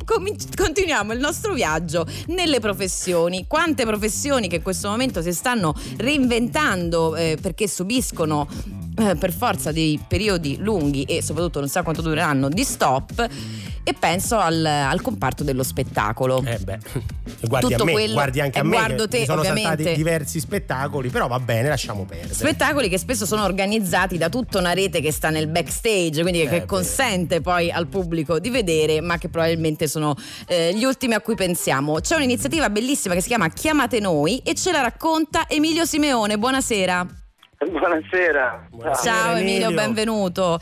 [0.56, 3.46] continuiamo il nostro viaggio nelle professioni.
[3.48, 8.48] Quante professioni che in questo momento si stanno reinventando eh, perché subiscono
[9.00, 13.28] eh, per forza dei periodi lunghi e soprattutto non sa quanto dureranno di stop
[13.84, 16.44] e penso al, al comparto dello spettacolo.
[16.46, 16.78] Eh beh,
[17.42, 19.82] guardi, Tutto a me, quello, guardi anche a me, guardo te, sono ovviamente.
[19.82, 22.34] stati diversi spettacoli, però va bene, lasciamo perdere.
[22.34, 26.48] Spettacoli che spesso sono organizzati da tutta una rete che sta nel backstage, quindi eh,
[26.48, 30.16] che consente poi al pubblico di vedere, ma che probabilmente sono
[30.48, 32.00] eh, gli ultimi a cui pensiamo.
[32.00, 36.38] C'è un'iniziativa bellissima che si chiama Chiamate Noi e ce la racconta Emilio Simeone.
[36.38, 37.19] Buonasera.
[37.70, 38.68] Buonasera.
[38.82, 40.60] Ciao, Ciao Emilio, Emilio, benvenuto.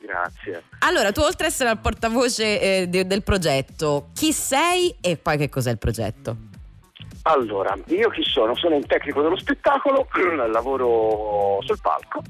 [0.00, 0.62] Grazie.
[0.80, 5.36] Allora, tu oltre ad essere al portavoce eh, de- del progetto, chi sei e poi
[5.36, 6.36] che cos'è il progetto?
[7.28, 8.54] Allora, io chi sono?
[8.54, 10.08] Sono un tecnico dello spettacolo,
[10.48, 12.22] lavoro sul palco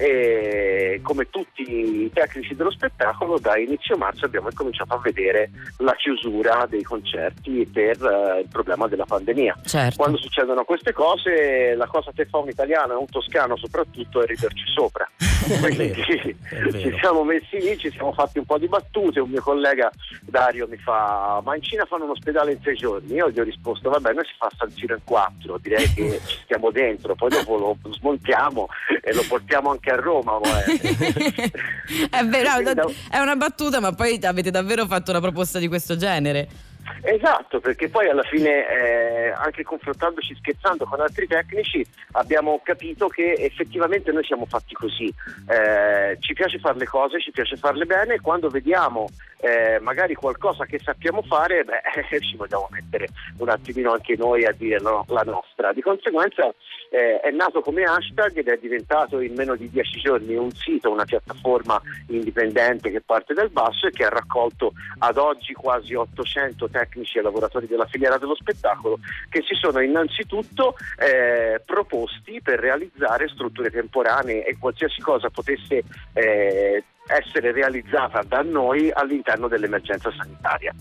[0.00, 1.60] e come tutti
[2.04, 7.68] i tecnici dello spettacolo da inizio marzo abbiamo cominciato a vedere la chiusura dei concerti
[7.70, 9.58] per uh, il problema della pandemia.
[9.62, 9.96] Certo.
[9.98, 14.26] Quando succedono queste cose la cosa che fa un italiano e un toscano soprattutto è
[14.26, 15.06] riderci sopra.
[15.60, 19.90] Quindi ci siamo messi lì, ci siamo fatti un po' di battute, un mio collega
[20.22, 23.44] Dario mi fa ma in Cina fanno un ospedale in sei giorni, io gli ho
[23.44, 27.30] risposto vabbè noi si fa San Giro in quattro, direi che ci stiamo dentro, poi
[27.30, 28.68] dopo lo smontiamo
[29.02, 30.38] e lo portiamo anche a Roma.
[30.70, 36.68] è vero, è una battuta, ma poi avete davvero fatto una proposta di questo genere.
[37.02, 43.32] Esatto, perché poi alla fine, eh, anche confrontandoci, scherzando con altri tecnici, abbiamo capito che
[43.32, 45.12] effettivamente noi siamo fatti così.
[45.48, 49.08] Eh, ci piace fare le cose, ci piace farle bene e quando vediamo
[49.40, 54.52] eh, magari qualcosa che sappiamo fare, beh, ci vogliamo mettere un attimino anche noi a
[54.52, 55.72] dire no, la nostra.
[55.72, 56.52] Di conseguenza
[56.90, 60.90] eh, è nato come hashtag ed è diventato in meno di dieci giorni un sito,
[60.90, 66.68] una piattaforma indipendente che parte dal basso e che ha raccolto ad oggi quasi 800
[66.68, 68.98] tecnici e lavoratori della filiera dello spettacolo
[69.28, 76.84] che si sono innanzitutto eh, proposti per realizzare strutture temporanee e qualsiasi cosa potesse eh,
[77.06, 80.74] essere realizzata da noi all'interno dell'emergenza sanitaria.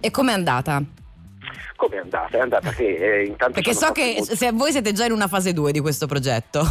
[0.00, 0.82] E com'è andata?
[1.76, 2.36] Come è andata?
[2.36, 3.54] È andata che eh, intanto.
[3.54, 4.34] Perché so che molto...
[4.34, 6.64] se voi siete già in una fase 2 di questo progetto.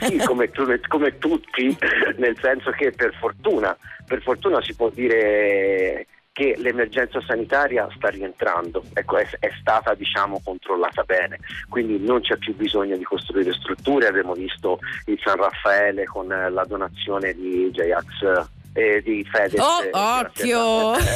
[0.00, 0.50] sì, come,
[0.88, 1.76] come, tutti,
[2.16, 8.82] nel senso che per fortuna, per fortuna si può dire che l'emergenza sanitaria sta rientrando,
[8.94, 11.38] ecco, è, è, stata diciamo, controllata bene,
[11.68, 16.64] quindi non c'è più bisogno di costruire strutture, abbiamo visto il San Raffaele con la
[16.64, 19.60] donazione di J-Ax eh, di Fedez.
[19.60, 20.98] Oh, occhio!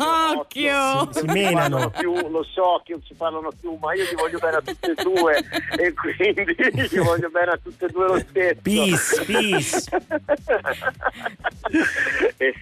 [0.00, 0.40] Eh, occhio!
[0.40, 1.12] occhio.
[1.12, 1.90] Si, si menano.
[1.90, 4.92] Più, lo so che non si parlano più, ma io ti voglio bene a tutte
[4.92, 5.42] e due
[5.78, 6.54] e quindi
[6.88, 8.60] ti voglio bene a tutte e due lo stesso.
[8.62, 9.88] Peace, peace.
[12.36, 12.54] e,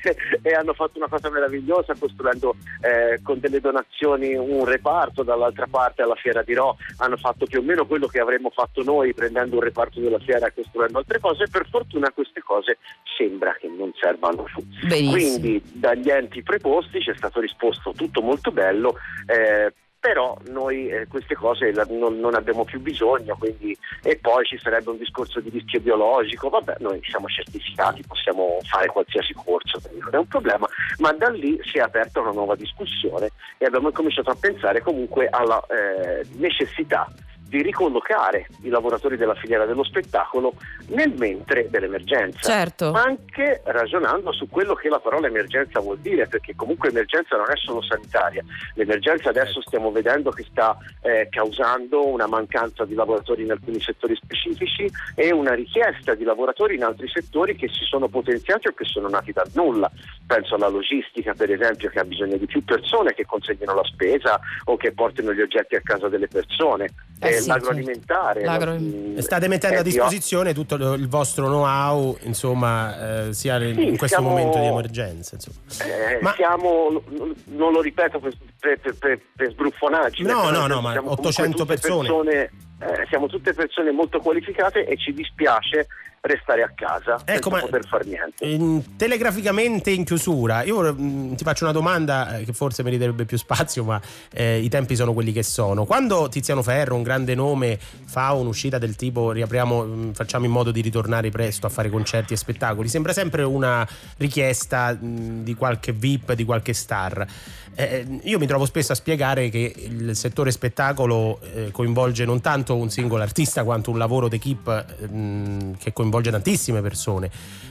[0.42, 6.02] e, hanno fatto una cosa meravigliosa costruendo eh, con delle donazioni un reparto, dall'altra parte
[6.02, 9.56] alla Fiera di Ro hanno fatto più o meno quello che avremmo fatto noi prendendo
[9.56, 12.78] un reparto della Fiera e costruendo altre cose per fortuna queste cose
[13.16, 14.62] sembra che non servano più.
[14.86, 18.96] Quindi dagli enti preposti ci è stato risposto tutto molto bello.
[19.26, 24.44] Eh, però noi eh, queste cose la, non, non, abbiamo più bisogno quindi, e poi
[24.44, 29.80] ci sarebbe un discorso di rischio biologico, vabbè noi siamo certificati, possiamo fare qualsiasi corso,
[29.98, 33.90] non è un problema, ma da lì si è aperta una nuova discussione e abbiamo
[33.90, 37.12] cominciato a pensare comunque alla eh, necessità
[37.48, 40.52] di ricollocare i lavoratori della filiera dello spettacolo
[40.88, 42.40] nel mentre dell'emergenza.
[42.40, 42.92] Certo.
[42.92, 47.56] Anche ragionando su quello che la parola emergenza vuol dire, perché comunque emergenza non è
[47.56, 48.44] solo sanitaria.
[48.74, 54.14] L'emergenza adesso stiamo vedendo che sta eh, causando una mancanza di lavoratori in alcuni settori
[54.16, 58.84] specifici e una richiesta di lavoratori in altri settori che si sono potenziati o che
[58.84, 59.90] sono nati dal nulla.
[60.26, 64.38] Penso alla logistica, per esempio, che ha bisogno di più persone che consegnino la spesa
[64.64, 66.90] o che portino gli oggetti a casa delle persone.
[67.20, 68.40] Eh, sì, l'agroalimentare.
[68.40, 68.50] Certo.
[68.50, 68.76] L'agro...
[69.14, 74.20] Lo, State mettendo a disposizione tutto il vostro know-how, insomma, eh, sia sì, in questo
[74.20, 75.36] siamo, momento di emergenza.
[75.36, 76.32] Eh, ma...
[76.34, 77.02] siamo,
[77.46, 80.22] non lo ripeto per, per, per, per sbruffonarci.
[80.22, 82.08] No, no, no, ma 800 persone.
[82.08, 85.88] persone eh, siamo tutte persone molto qualificate e ci dispiace
[86.20, 88.44] restare a casa ecco, senza poter fare niente.
[88.44, 93.24] In, telegraficamente in chiusura, io mh, mm, ti faccio una domanda eh, che forse meriterebbe
[93.24, 94.00] più spazio, ma
[94.32, 95.84] eh, i tempi sono quelli che sono.
[95.84, 100.50] Quando Tiziano Ferro, un grande nome, fa un'uscita del tipo riapriamo, mh, mm, facciamo in
[100.50, 105.42] modo di ritornare presto a fare concerti e spettacoli, sembra sempre una richiesta mh, mm,
[105.42, 107.26] di qualche VIP, di qualche star.
[107.74, 112.74] Eh, io mi trovo spesso a spiegare che il settore spettacolo eh, coinvolge non tanto
[112.74, 117.30] un singolo artista quanto un lavoro d'equipe che coinvolge coinvolge tantissime persone.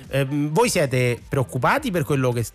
[0.09, 2.45] Eh, voi siete preoccupati per quello che,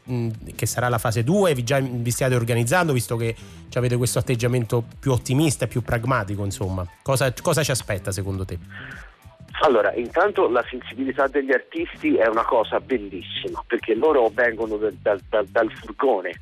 [0.54, 1.54] che, sarà la fase 2?
[1.54, 3.34] Vi, già, vi stiate organizzando visto che
[3.74, 6.44] avete questo atteggiamento più ottimista e più pragmatico?
[6.44, 8.58] Insomma, cosa, cosa ci aspetta secondo te?
[9.60, 15.46] Allora, intanto la sensibilità degli artisti è una cosa bellissima perché loro vengono dal, dal,
[15.46, 16.32] dal furgone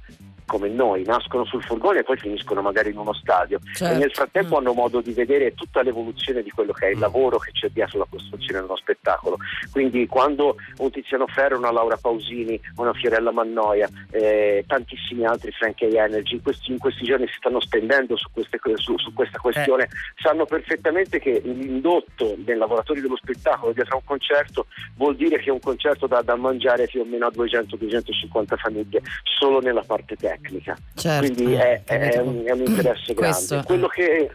[0.51, 3.95] come noi, nascono sul furgone e poi finiscono magari in uno stadio certo.
[3.95, 4.59] e nel frattempo mm.
[4.59, 7.03] hanno modo di vedere tutta l'evoluzione di quello che è il mm.
[7.03, 9.37] lavoro che c'è dietro la costruzione di uno spettacolo.
[9.71, 15.83] Quindi quando un Tiziano Ferro, una Laura Pausini, una Fiorella Mannoia, eh, tantissimi altri Frank
[15.83, 15.87] A.
[15.87, 19.85] Energy in questi, in questi, giorni si stanno spendendo su, queste, su, su questa questione,
[19.85, 19.89] eh.
[20.17, 25.51] sanno perfettamente che l'indotto dei lavoratori dello spettacolo dietro a un concerto vuol dire che
[25.51, 30.17] è un concerto da, da mangiare più o meno a 200-250 famiglie solo nella parte
[30.17, 31.33] tecnica tecnica, certo.
[31.33, 33.63] quindi è, è, un, è, un, interesse grande.
[33.65, 34.31] Quello che,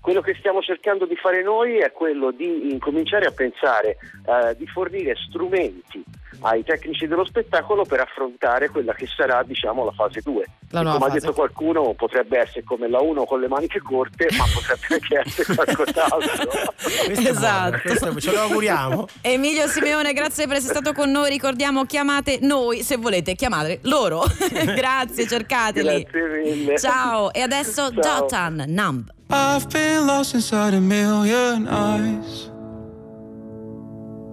[0.00, 4.66] quello che, stiamo cercando di fare noi è quello di incominciare a pensare uh, di
[4.66, 6.04] fornire strumenti
[6.40, 11.04] ai tecnici dello spettacolo per affrontare quella che sarà diciamo la fase 2 come fase.
[11.04, 15.22] ha detto qualcuno potrebbe essere come la 1 con le maniche corte ma potrebbe anche
[15.24, 16.74] essere qualcos'altro.
[17.08, 17.78] Esatto.
[17.80, 19.08] questo ce lo auguriamo.
[19.22, 21.30] Emilio Simeone grazie per essere stato con noi.
[21.30, 24.22] Ricordiamo chiamate noi se volete chiamate loro.
[24.74, 26.02] Grazie cercateli.
[26.02, 26.78] Grazie mille.
[26.78, 28.20] Ciao e adesso ciao.
[28.20, 29.10] Jotan Numb.
[29.30, 32.50] I've been lost inside a million eyes.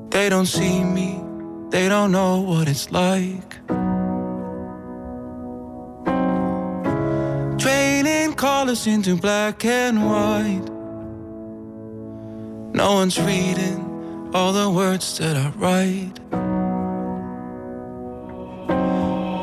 [0.10, 1.22] They don't see me
[1.70, 3.58] They don't know what it's like.
[7.60, 10.70] Training colors into black and white.
[12.74, 16.20] No one's reading all the words that I write.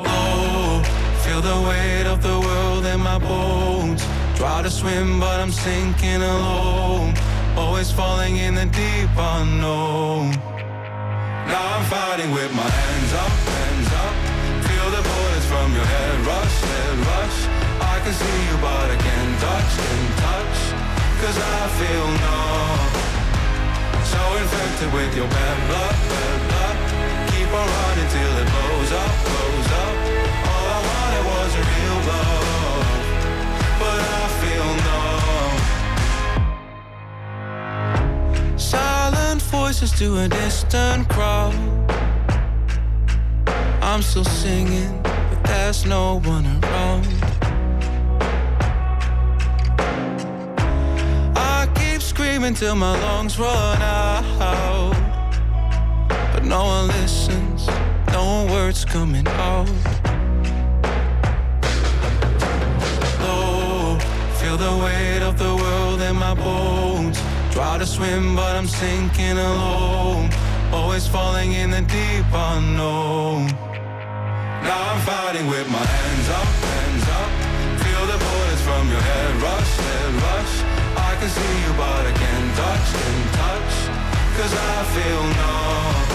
[0.06, 0.82] Oh,
[1.24, 4.04] feel the weight of the world in my bones.
[4.36, 7.14] Try to swim, but I'm sinking alone.
[7.56, 10.32] Always falling in the deep unknown.
[11.46, 14.14] Now I'm fighting with my hands up, hands up.
[14.68, 17.38] Feel the bullets from your head rush, head rush.
[17.80, 20.58] I can see you, but I can't touch, can't touch.
[21.22, 22.82] Cause I feel numb.
[24.12, 26.76] So infected with your bad blood, bad blood.
[27.32, 29.94] Keep on running till it blows up, blows up.
[30.46, 32.86] All I wanted was a real love.
[33.82, 35.02] But I feel numb.
[39.82, 41.54] Voices to a distant crowd.
[43.82, 47.06] I'm still singing, but there's no one around.
[51.36, 54.94] I keep screaming till my lungs run out,
[56.32, 57.66] but no one listens,
[58.12, 59.68] no words coming out.
[63.18, 63.98] Oh,
[64.38, 66.91] feel the weight of the world in my bones.
[67.52, 70.30] Try to swim, but I'm sinking alone.
[70.72, 73.44] Always falling in the deep unknown.
[74.64, 77.30] Now I'm fighting with my hands up, hands up.
[77.84, 80.54] Feel the bullets from your head rush, head rush.
[80.96, 83.74] I can see you, but I can't touch, can't touch.
[84.40, 86.08] Cause I feel numb.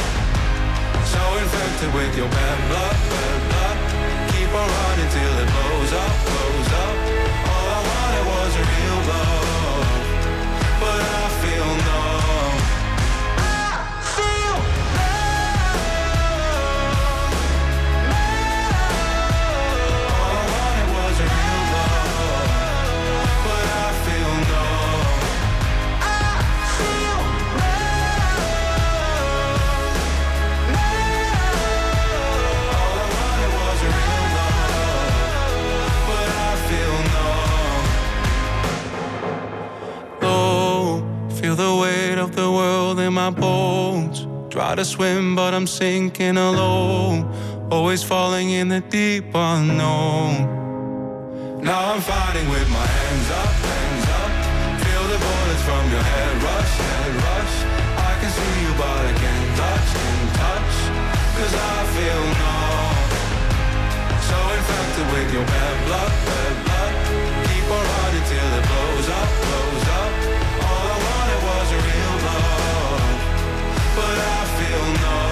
[1.05, 3.77] So infected with your bad blood, bad blood.
[4.33, 6.95] Keep on running till it blows up, blows up.
[7.45, 9.46] All I wanted was a real love.
[43.07, 44.27] In my bones.
[44.53, 47.23] Try to swim, but I'm sinking alone.
[47.71, 50.33] Always falling in the deep unknown.
[51.63, 54.31] Now I'm fighting with my hands up, hands up.
[54.83, 57.55] Feel the bullets from your head rush, head rush.
[58.09, 60.75] I can see you, but I can't touch, can't touch.
[61.37, 62.97] Cause I feel numb.
[64.29, 66.11] So infected with your bad blood,
[74.67, 75.26] I feel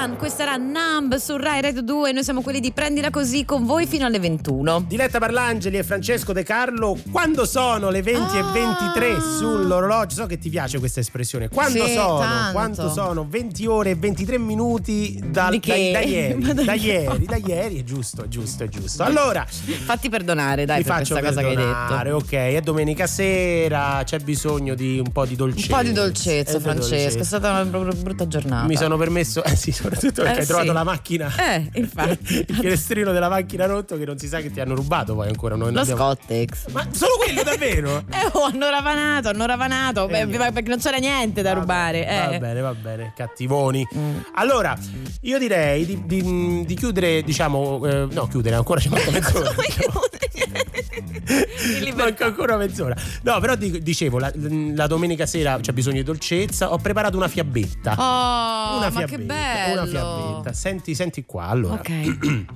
[0.00, 2.12] Zatan, questa era Numb su Rai Radio 2.
[2.12, 4.84] Noi siamo quelli di Prendila Così con voi fino alle 21.
[4.88, 10.38] Diletta Parlangeli e Francesco De Carlo, quando sono le 20 e 23 sull'orologio, so che
[10.38, 12.52] ti piace questa espressione, quando Sì, sono, tanto.
[12.52, 17.80] quando sono 20 ore e 23 minuti da, da- da ieri, da ieri, da ieri,
[17.80, 19.02] è giusto, è giusto, è giusto.
[19.02, 22.24] Allora, Fatti perdonare, dai, per faccio questa cosa che hai perdonare, detto.
[22.24, 25.76] ok, è domenica sera, c'è bisogno di un po' di Un dolcezza.
[25.76, 26.88] po' di dolcezza, Francesco.
[26.88, 27.18] dolcezza.
[27.18, 28.66] È stata una br- brutta giornata.
[28.66, 30.72] Mi sono permesso, eh sì, soprattutto perché Eh, hai trovato sì.
[30.74, 31.32] la macchina.
[31.36, 32.34] Eh, infatti.
[32.48, 35.54] Il finestrino della macchina rotto che non si sa che ti hanno rubato poi ancora.
[35.56, 36.00] Noi Lo abbiamo...
[36.00, 36.68] Scottex.
[36.72, 38.02] Ma solo quello davvero?
[38.10, 40.06] Eh, oh, hanno ravanato, hanno ravanato.
[40.06, 40.52] Beh, niente.
[40.52, 42.04] perché non c'era niente da rubare.
[42.04, 42.38] Va Eh.
[42.38, 43.86] bene, va bene, cattivoni.
[43.96, 44.18] Mm.
[44.34, 44.76] Allora,
[45.22, 49.50] io direi di, di- di chiudere, diciamo, eh, no, chiudere ancora c'è manca mezz'ora.
[51.94, 52.96] Manca ancora mezz'ora.
[53.22, 56.72] No, però di- dicevo, la, la domenica sera c'è bisogno di dolcezza.
[56.72, 57.92] Ho preparato una fiabbetta.
[57.92, 59.82] Oh, una ma che bello.
[59.82, 60.52] Una fiabbetta.
[60.52, 61.46] Senti, senti qua.
[61.46, 61.74] Allora.
[61.74, 62.46] Ok.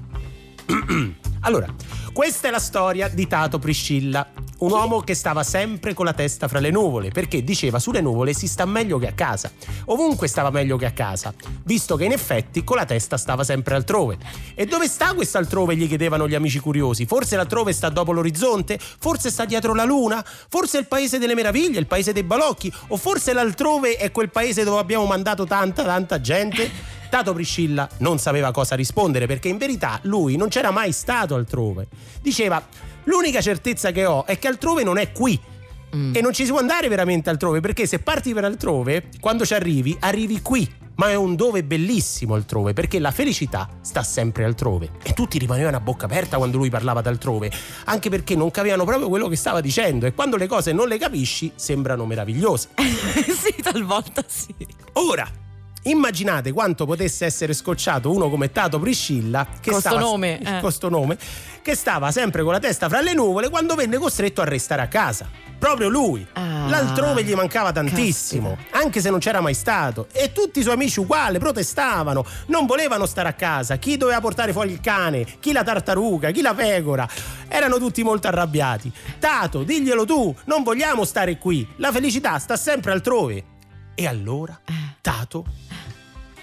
[1.47, 1.67] Allora,
[2.15, 4.27] questa è la storia di Tato Priscilla,
[4.61, 8.33] un uomo che stava sempre con la testa fra le nuvole, perché diceva sulle nuvole
[8.33, 9.53] si sta meglio che a casa.
[9.87, 11.35] Ovunque stava meglio che a casa,
[11.65, 14.17] visto che in effetti con la testa stava sempre altrove.
[14.55, 15.77] E dove sta quest'altrove?
[15.77, 17.05] gli chiedevano gli amici curiosi.
[17.05, 18.79] Forse l'altrove sta dopo l'orizzonte?
[18.81, 20.25] Forse sta dietro la luna?
[20.25, 22.73] Forse è il paese delle meraviglie, il paese dei balocchi?
[22.89, 26.95] O forse l'altrove è quel paese dove abbiamo mandato tanta, tanta gente?
[27.15, 31.89] Tato Priscilla non sapeva cosa rispondere perché in verità lui non c'era mai stato altrove.
[32.21, 32.63] Diceva:
[33.05, 35.41] L'unica certezza che ho è che altrove non è qui.
[35.95, 39.55] E non ci si può andare veramente altrove perché se parti per altrove, quando ci
[39.55, 40.69] arrivi, arrivi qui.
[40.97, 44.91] Ma è un dove bellissimo altrove perché la felicità sta sempre altrove.
[45.05, 47.51] E tutti rimanevano a bocca aperta quando lui parlava d'altrove,
[47.85, 50.07] anche perché non capivano proprio quello che stava dicendo.
[50.07, 52.71] E quando le cose non le capisci, sembrano meravigliose.
[52.77, 54.55] sì, talvolta sì.
[54.95, 55.29] Ora,
[55.85, 60.61] immaginate quanto potesse essere scocciato uno come Tato Priscilla, che Con stava, nome, eh.
[60.61, 61.17] con sto nome,
[61.63, 64.89] che stava sempre con la testa fra le nuvole quando venne costretto a restare a
[64.89, 65.29] casa.
[65.57, 66.27] Proprio lui.
[66.35, 70.09] Ah, L'altrove gli mancava tantissimo, anche se non c'era mai stato.
[70.13, 73.77] E tutti i suoi amici uguali protestavano, non volevano stare a casa.
[73.77, 77.09] Chi doveva portare fuori il cane, chi la tartaruga, chi la pecora.
[77.49, 78.93] Erano tutti molto arrabbiati.
[79.19, 81.67] Tato, diglielo tu, non vogliamo stare qui.
[81.77, 83.45] La felicità sta sempre altrove.
[83.95, 84.59] E allora
[85.01, 85.45] Tato,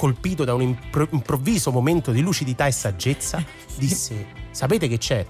[0.01, 3.45] colpito da un impro- improvviso momento di lucidità e saggezza,
[3.75, 5.23] disse: Sapete che c'è?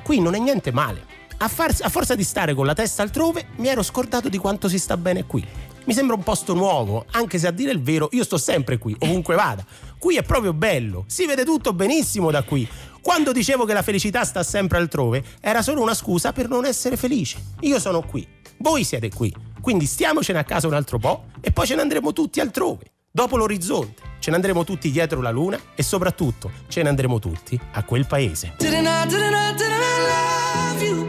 [0.00, 1.04] Qui non è niente male.
[1.38, 4.68] A, far- a forza di stare con la testa altrove, mi ero scordato di quanto
[4.68, 5.44] si sta bene qui.
[5.86, 8.94] mi sembra un posto nuovo, anche se a dire il vero io sto sempre qui,
[9.00, 9.66] ovunque vada.
[9.98, 12.66] Qui è proprio bello, si vede tutto benissimo da qui.
[13.00, 16.96] Quando dicevo che la felicità sta sempre altrove, era solo una scusa per non essere
[16.96, 17.38] felice.
[17.62, 18.24] Io sono qui,
[18.58, 22.12] voi siete qui, quindi stiamocene a casa un altro po' e poi ce ne andremo
[22.12, 22.92] tutti altrove.
[23.16, 27.58] Dopo l'orizzonte, ce ne andremo tutti dietro la luna e soprattutto ce ne andremo tutti
[27.72, 28.52] a quel paese.
[28.58, 31.06] Didn't I, didn't I, didn't I love you?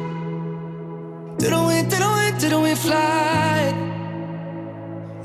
[1.35, 3.73] Didn't we, didn't we, didn't we fly?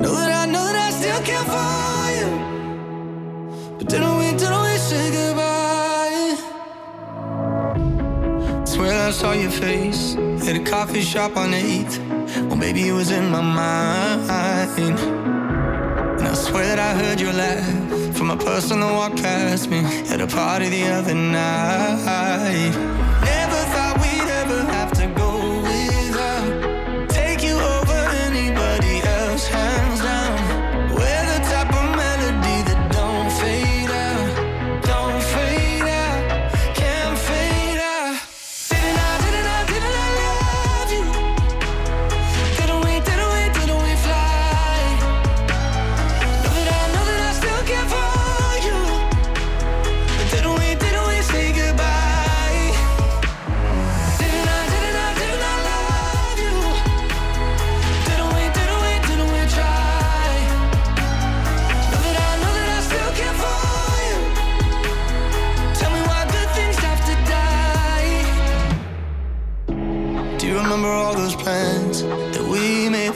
[0.01, 2.27] Know that I, know that I still care for you.
[3.79, 6.35] But didn't we, didn't we say goodbye?
[8.65, 10.17] Swear I saw your face
[10.49, 12.01] at a coffee shop on 8th.
[12.49, 14.29] Well, maybe it was in my mind.
[16.33, 20.19] I swear that I heard your laugh from a person that walked past me at
[20.23, 23.12] a party the other night.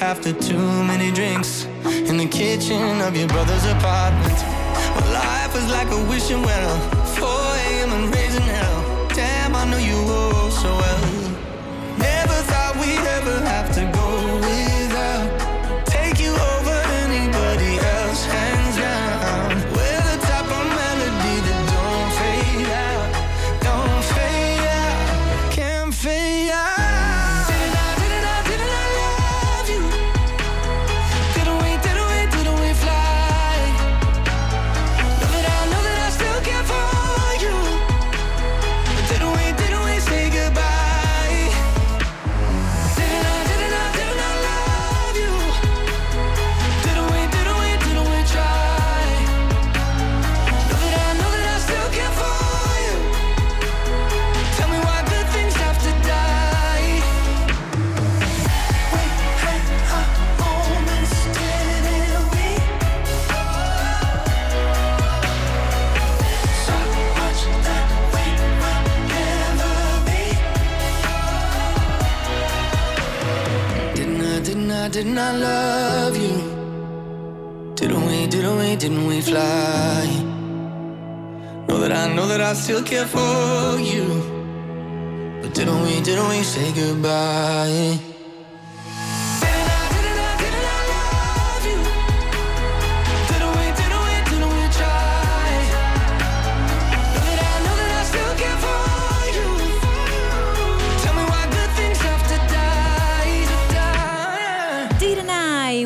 [0.06, 4.38] After too many drinks in the kitchen of your brother's apartment.
[4.94, 6.95] Well, life was like a wishing well,
[82.66, 84.06] still care for you.
[85.40, 87.96] But didn't we, didn't we say goodbye?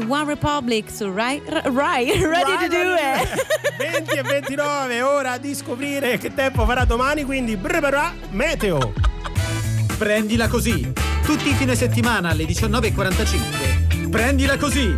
[0.06, 5.54] One Republic su Rai, Rai Ready Rai, to Do It 20 e 29 ora di
[5.54, 8.92] scoprire che tempo farà domani quindi brr, meteo.
[9.98, 10.92] Prendila così
[11.24, 14.94] tutti i fine settimana alle 19.45 prendila così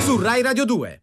[0.00, 1.02] su Rai Radio 2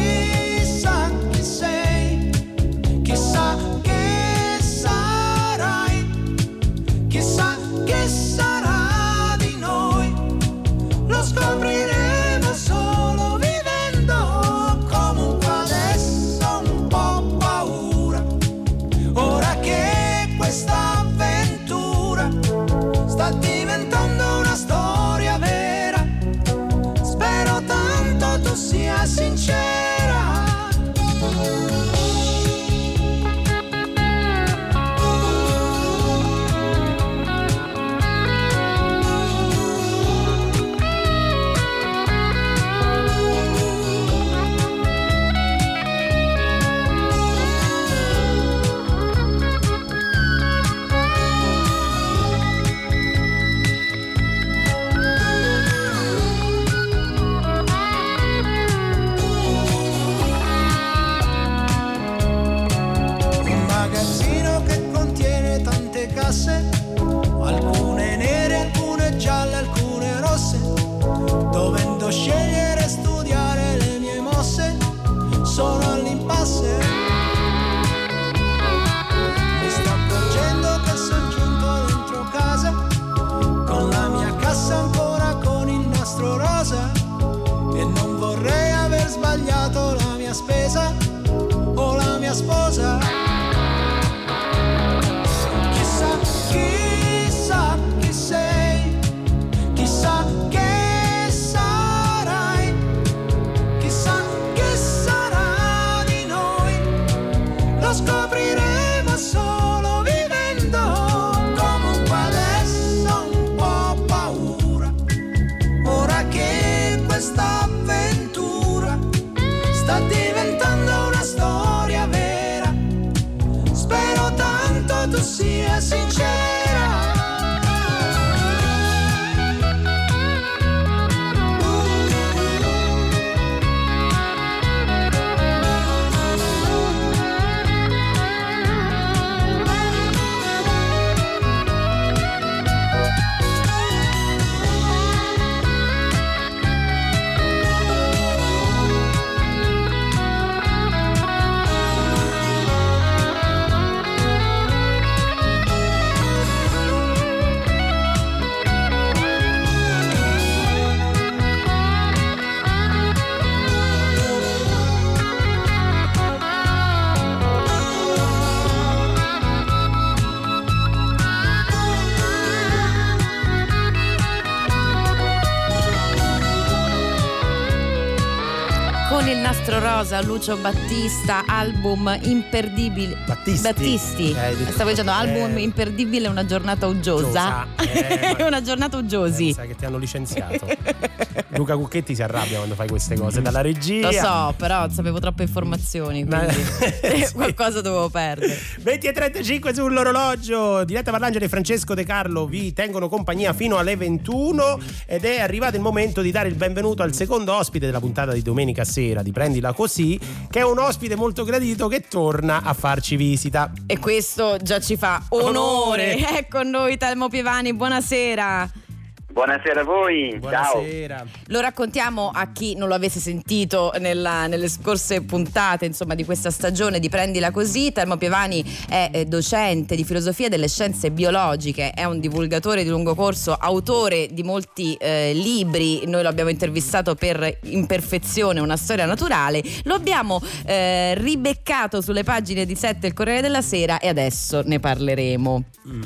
[180.31, 183.17] Lucio Battista, album imperdibile.
[183.25, 183.61] Battisti.
[183.61, 184.31] Battisti.
[184.31, 185.61] Eh, Stavo dicendo album eh.
[185.61, 187.67] imperdibile, una giornata uggiosa.
[187.75, 189.49] Eh, una giornata uggiosi.
[189.49, 190.65] Eh, sai che ti hanno licenziato.
[191.61, 194.07] Luca Cucchetti si arrabbia quando fai queste cose dalla regia.
[194.07, 196.55] Lo so, però sapevo troppe informazioni, quindi
[197.25, 197.33] sì.
[197.33, 198.57] qualcosa dovevo perdere.
[198.81, 200.83] 20 e 35 sull'orologio.
[200.83, 205.75] Diretta Parlangeli e Francesco De Carlo vi tengono compagnia fino alle 21 ed è arrivato
[205.75, 209.31] il momento di dare il benvenuto al secondo ospite della puntata di domenica sera di
[209.31, 213.71] Prendila Così, che è un ospite molto gradito che torna a farci visita.
[213.85, 216.15] E questo già ci fa onore.
[216.15, 216.15] onore.
[216.15, 218.89] È con noi Telmo Pievani, buonasera.
[219.31, 221.17] Buonasera a voi, Buonasera.
[221.17, 221.27] ciao.
[221.47, 226.51] Lo raccontiamo a chi non lo avesse sentito nella, nelle scorse puntate insomma, di questa
[226.51, 227.93] stagione di Prendila Così.
[227.93, 233.53] Termo Pievani è docente di filosofia delle scienze biologiche, è un divulgatore di lungo corso,
[233.53, 236.05] autore di molti eh, libri.
[236.07, 239.63] Noi lo abbiamo intervistato per Imperfezione, una storia naturale.
[239.83, 244.79] Lo abbiamo eh, ribeccato sulle pagine di 7 del Corriere della Sera e adesso ne
[244.79, 245.63] parleremo.
[245.87, 246.01] Mm.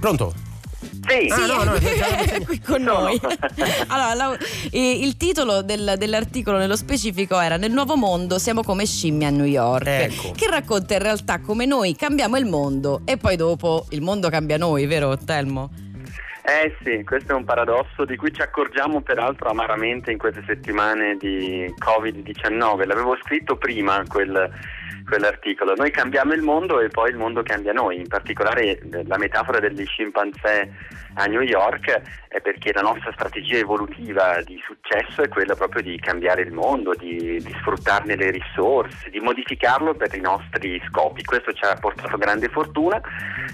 [0.00, 0.45] Pronto?
[1.08, 3.00] Sì, ah, no, no, è qui con no.
[3.00, 3.20] noi.
[3.88, 4.38] allora, la,
[4.72, 9.44] il titolo del, dell'articolo nello specifico era Nel nuovo mondo siamo come scimmie a New
[9.44, 10.32] York, ecco.
[10.34, 14.56] che racconta in realtà come noi cambiamo il mondo e poi dopo il mondo cambia
[14.56, 15.70] noi, vero Telmo?
[16.48, 21.16] Eh sì, questo è un paradosso di cui ci accorgiamo peraltro amaramente in queste settimane
[21.18, 22.86] di Covid-19.
[22.86, 24.48] L'avevo scritto prima quel
[25.08, 25.74] quell'articolo.
[25.74, 29.84] Noi cambiamo il mondo e poi il mondo cambia noi, in particolare la metafora degli
[29.84, 30.70] scimpanzé
[31.18, 35.98] a New York è perché la nostra strategia evolutiva di successo è quella proprio di
[35.98, 41.24] cambiare il mondo, di, di sfruttarne le risorse, di modificarlo per i nostri scopi.
[41.24, 43.00] Questo ci ha portato grande fortuna,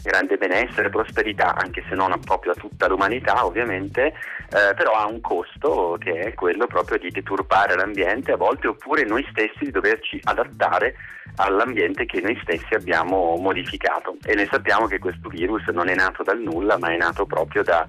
[0.03, 5.21] grande benessere, prosperità, anche se non proprio a tutta l'umanità ovviamente, eh, però ha un
[5.21, 10.19] costo che è quello proprio di deturpare l'ambiente a volte oppure noi stessi di doverci
[10.25, 10.97] adattare
[11.37, 16.23] all'ambiente che noi stessi abbiamo modificato e noi sappiamo che questo virus non è nato
[16.23, 17.87] dal nulla ma è nato proprio da,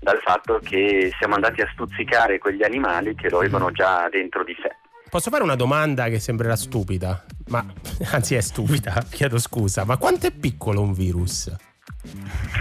[0.00, 4.56] dal fatto che siamo andati a stuzzicare quegli animali che lo avevano già dentro di
[4.60, 4.74] sé.
[5.08, 7.64] Posso fare una domanda che sembrerà stupida, ma
[8.12, 11.54] anzi è stupida, chiedo scusa, ma quanto è piccolo un virus?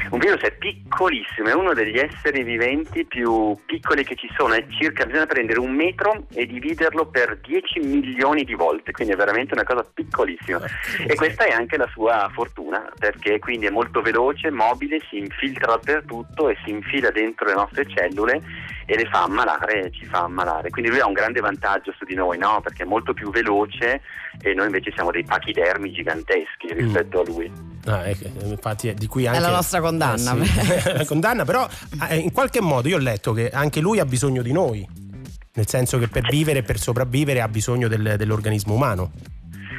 [0.10, 4.66] Un virus è piccolissimo, è uno degli esseri viventi più piccoli che ci sono, è
[4.70, 9.54] circa, bisogna prendere un metro e dividerlo per 10 milioni di volte, quindi è veramente
[9.54, 10.62] una cosa piccolissima.
[11.08, 15.74] E questa è anche la sua fortuna, perché quindi è molto veloce, mobile, si infiltra
[15.74, 18.42] dappertutto e si infila dentro le nostre cellule
[18.86, 20.70] e le fa ammalare, ci fa ammalare.
[20.70, 22.62] Quindi lui ha un grande vantaggio su di noi, no?
[22.62, 24.02] Perché è molto più veloce
[24.42, 27.22] e noi invece siamo dei pachidermi giganteschi rispetto mm.
[27.22, 27.75] a lui.
[27.86, 29.40] Ah, ecco, infatti è di cui anche...
[29.40, 30.36] È la nostra condanna.
[30.36, 30.92] Eh, sì.
[30.98, 31.68] la condanna, però
[32.10, 34.88] eh, in qualche modo io ho letto che anche lui ha bisogno di noi,
[35.54, 39.12] nel senso che per vivere, per sopravvivere ha bisogno del, dell'organismo umano.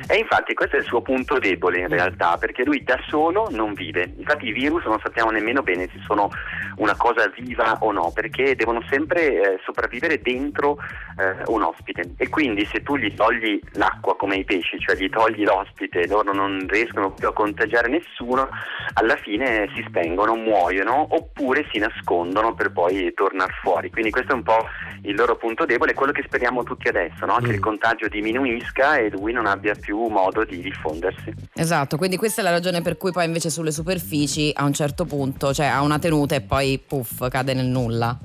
[0.09, 3.75] E infatti questo è il suo punto debole in realtà, perché lui da solo non
[3.75, 4.15] vive.
[4.17, 6.31] Infatti i virus non sappiamo nemmeno bene se sono
[6.77, 10.79] una cosa viva o no, perché devono sempre eh, sopravvivere dentro
[11.19, 12.15] eh, un ospite.
[12.17, 16.09] E quindi se tu gli togli l'acqua come i pesci, cioè gli togli l'ospite e
[16.09, 18.49] loro non riescono più a contagiare nessuno,
[18.95, 23.91] alla fine si spengono, muoiono oppure si nascondono per poi tornare fuori.
[23.91, 24.67] Quindi questo è un po'
[25.03, 27.37] il loro punto debole, quello che speriamo tutti adesso, no?
[27.37, 27.63] che il mm.
[27.63, 31.33] contagio diminuisca e lui non abbia più modo di diffondersi.
[31.55, 35.05] Esatto, quindi questa è la ragione per cui poi invece sulle superfici a un certo
[35.05, 38.19] punto, cioè ha una tenuta e poi puff, cade nel nulla.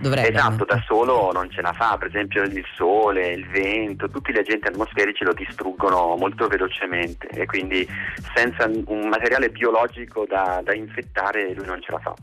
[0.00, 0.30] Dovrebbe.
[0.30, 4.38] Esatto, da solo non ce la fa, per esempio il sole, il vento, tutti gli
[4.38, 7.86] agenti atmosferici lo distruggono molto velocemente e quindi
[8.34, 12.14] senza un materiale biologico da, da infettare lui non ce la fa.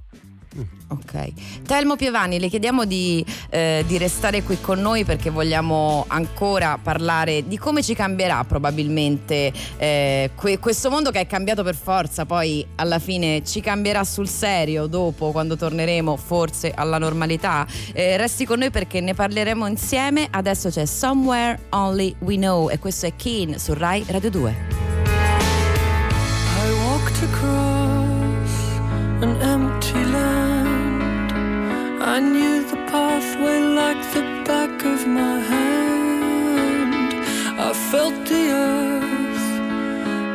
[0.90, 1.62] Ok.
[1.66, 7.48] Telmo Piovani, le chiediamo di, eh, di, restare qui con noi perché vogliamo ancora parlare
[7.48, 12.66] di come ci cambierà probabilmente eh, que- questo mondo che è cambiato per forza, poi
[12.76, 17.66] alla fine ci cambierà sul serio dopo quando torneremo forse alla normalità.
[17.94, 20.28] Eh, resti con noi perché ne parleremo insieme.
[20.30, 24.56] Adesso c'è Somewhere Only We Know e questo è Keen su Rai Radio 2.
[26.58, 28.52] I walked across
[29.22, 29.81] an empty
[32.04, 37.14] I knew the pathway like the back of my hand.
[37.60, 39.48] I felt the earth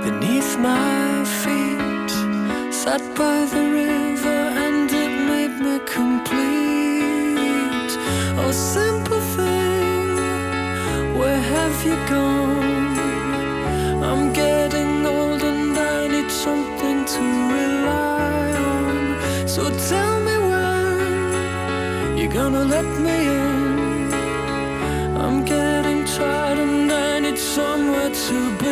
[0.05, 2.13] beneath my feet.
[2.73, 6.37] Sat by the river and it made me complete.
[8.39, 12.97] Oh, simple thing, where have you gone?
[14.05, 14.96] I'm getting
[22.53, 24.15] gonna let me in.
[25.17, 28.66] I'm getting tired and I need somewhere to be.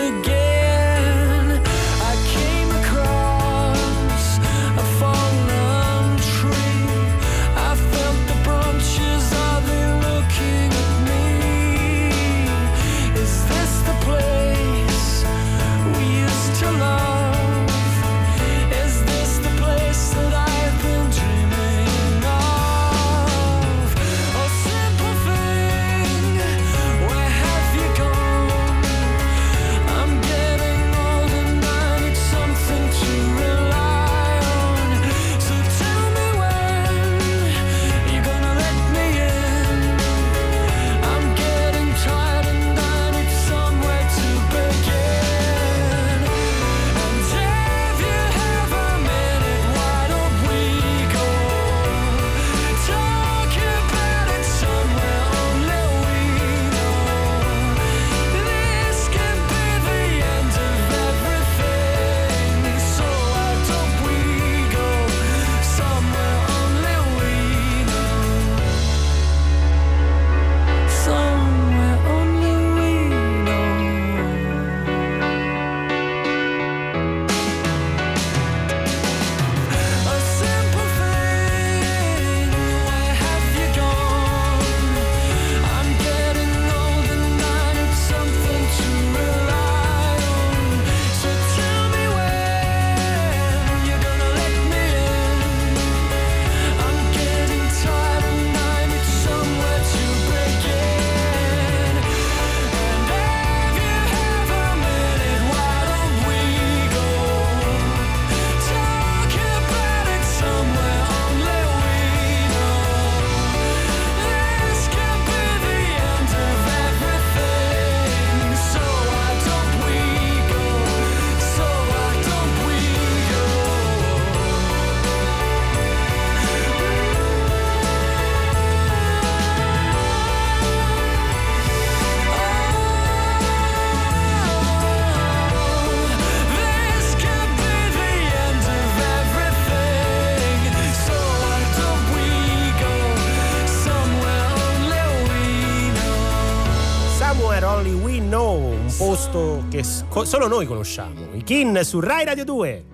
[150.24, 151.28] Solo noi conosciamo.
[151.34, 152.84] I Kin su Rai Radio 2.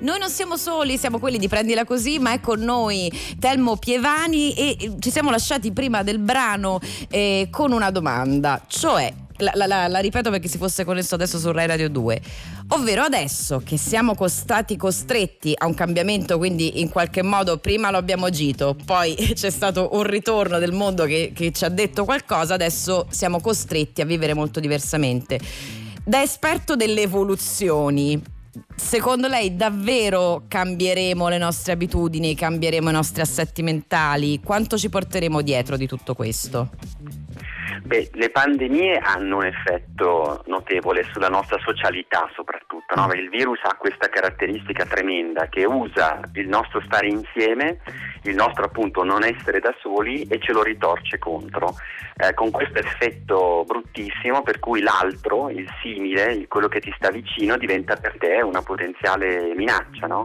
[0.00, 4.52] Noi non siamo soli, siamo quelli di Prendila Così, ma è con noi Telmo Pievani
[4.52, 9.10] e ci siamo lasciati prima del brano eh, con una domanda, cioè,
[9.40, 12.20] la, la, la, ripeto perché si fosse connesso adesso su Rai Radio 2,
[12.68, 17.98] ovvero adesso che siamo stati costretti a un cambiamento, quindi in qualche modo prima lo
[17.98, 22.54] abbiamo agito, poi c'è stato un ritorno del mondo che, che ci ha detto qualcosa,
[22.54, 25.38] adesso siamo costretti a vivere molto diversamente
[26.10, 28.20] da esperto delle evoluzioni,
[28.74, 34.40] secondo lei davvero cambieremo le nostre abitudini, cambieremo i nostri assetti mentali?
[34.40, 36.70] Quanto ci porteremo dietro di tutto questo?
[37.82, 43.10] Beh, le pandemie hanno un effetto notevole sulla nostra socialità soprattutto, no?
[43.12, 47.80] il virus ha questa caratteristica tremenda che usa il nostro stare insieme,
[48.24, 51.74] il nostro appunto non essere da soli e ce lo ritorce contro,
[52.16, 57.56] eh, con questo effetto bruttissimo per cui l'altro, il simile, quello che ti sta vicino
[57.56, 60.06] diventa per te una potenziale minaccia.
[60.06, 60.24] No?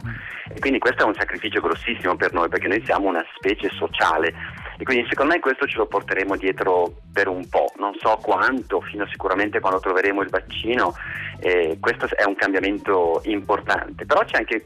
[0.54, 4.34] E quindi questo è un sacrificio grossissimo per noi perché noi siamo una specie sociale
[4.78, 8.82] e quindi secondo me questo ce lo porteremo dietro per un po', non so quanto,
[8.82, 10.94] fino sicuramente quando troveremo il vaccino,
[11.40, 14.66] eh, questo è un cambiamento importante, però c'è anche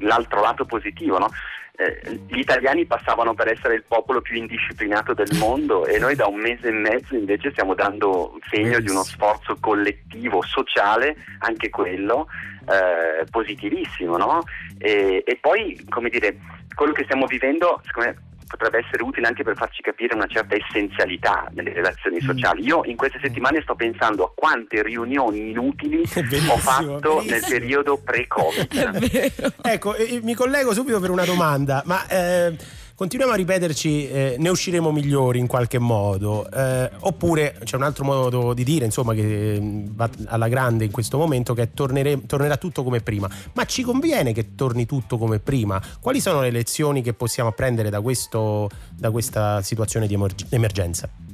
[0.00, 1.28] l'altro lato positivo, no?
[1.76, 6.26] eh, gli italiani passavano per essere il popolo più indisciplinato del mondo e noi da
[6.26, 12.28] un mese e mezzo invece stiamo dando segno di uno sforzo collettivo, sociale, anche quello,
[12.68, 14.42] eh, positivissimo, no?
[14.78, 16.38] e, e, poi, come dire,
[16.74, 18.16] quello che stiamo vivendo, secondo me,
[18.46, 22.64] potrebbe essere utile anche per farci capire una certa essenzialità nelle relazioni sociali.
[22.64, 26.02] Io in queste settimane sto pensando a quante riunioni inutili
[26.48, 29.52] ho fatto nel periodo pre-Covid.
[29.62, 32.56] ecco, mi collego subito per una domanda, ma eh,
[32.96, 38.04] continuiamo a ripeterci eh, ne usciremo migliori in qualche modo eh, oppure c'è un altro
[38.04, 42.56] modo di dire insomma che mm, va alla grande in questo momento che tornere, tornerà
[42.56, 47.02] tutto come prima ma ci conviene che torni tutto come prima quali sono le lezioni
[47.02, 50.18] che possiamo apprendere da, questo, da questa situazione di
[50.48, 51.25] emergenza?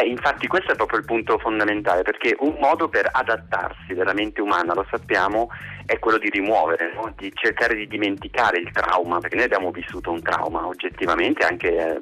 [0.00, 4.40] Eh, infatti questo è proprio il punto fondamentale perché un modo per adattarsi della mente
[4.40, 5.50] umana, lo sappiamo,
[5.84, 7.12] è quello di rimuovere, no?
[7.16, 12.00] di cercare di dimenticare il trauma, perché noi abbiamo vissuto un trauma oggettivamente anche, eh,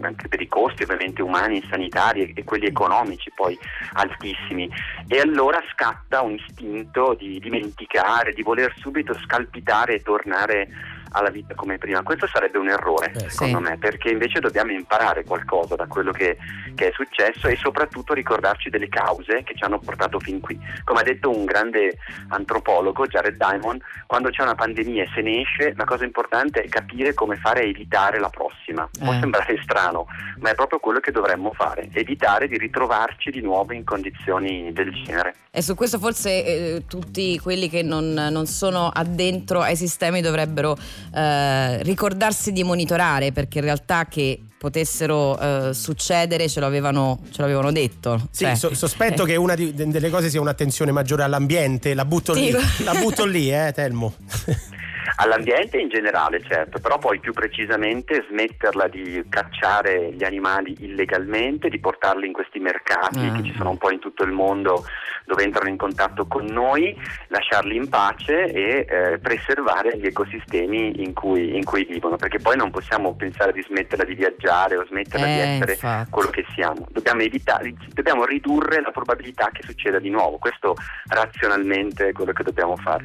[0.00, 3.56] anche per i costi ovviamente umani, sanitari e quelli economici poi
[3.92, 4.68] altissimi
[5.06, 10.68] e allora scatta un istinto di dimenticare, di voler subito scalpitare e tornare
[11.12, 12.02] alla vita come prima.
[12.02, 13.62] Questo sarebbe un errore, eh, secondo sì.
[13.62, 16.36] me, perché invece dobbiamo imparare qualcosa da quello che,
[16.74, 20.58] che, è successo e soprattutto ricordarci delle cause che ci hanno portato fin qui.
[20.84, 21.98] Come ha detto un grande
[22.28, 26.68] antropologo, Jared Diamond, quando c'è una pandemia e se ne esce, la cosa importante è
[26.68, 28.88] capire come fare a evitare la prossima.
[28.98, 29.20] Può eh.
[29.20, 30.06] sembrare strano,
[30.38, 34.92] ma è proprio quello che dovremmo fare, evitare di ritrovarci di nuovo in condizioni del
[35.04, 35.34] genere.
[35.50, 40.76] E su questo forse eh, tutti quelli che non, non sono addentro ai sistemi dovrebbero
[41.14, 47.70] eh, ricordarsi di monitorare perché in realtà che potessero eh, succedere ce l'avevano, ce l'avevano
[47.70, 48.28] detto.
[48.30, 49.26] Sì, cioè, so, sospetto eh.
[49.26, 52.46] che una di, delle cose sia un'attenzione maggiore all'ambiente, la butto sì.
[52.46, 54.14] lì, la butto lì, eh, Telmo.
[55.16, 61.78] all'ambiente in generale, certo, però poi più precisamente smetterla di cacciare gli animali illegalmente, di
[61.78, 63.36] portarli in questi mercati mm.
[63.36, 64.84] che ci sono un po' in tutto il mondo
[65.26, 66.96] dove entrano in contatto con noi,
[67.28, 72.56] lasciarli in pace e eh, preservare gli ecosistemi in cui, in cui, vivono, perché poi
[72.56, 76.10] non possiamo pensare di smetterla di viaggiare o smetterla eh, di essere infatti.
[76.10, 76.86] quello che siamo.
[76.90, 80.74] Dobbiamo, evitare, dobbiamo ridurre la probabilità che succeda di nuovo, questo
[81.08, 83.04] razionalmente è quello che dobbiamo fare.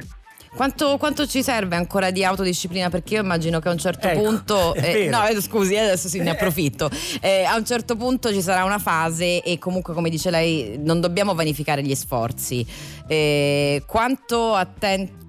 [0.54, 2.90] Quanto, quanto, ci serve ancora di autodisciplina?
[2.90, 4.74] Perché io immagino che a un certo ecco, punto.
[4.74, 6.30] Eh, no, eh, scusi, eh, adesso sì, ne eh.
[6.30, 6.90] approfitto.
[7.20, 11.00] Eh, a un certo punto ci sarà una fase e comunque, come dice lei, non
[11.00, 12.66] dobbiamo vanificare gli sforzi.
[13.06, 15.20] Eh, quanto attenti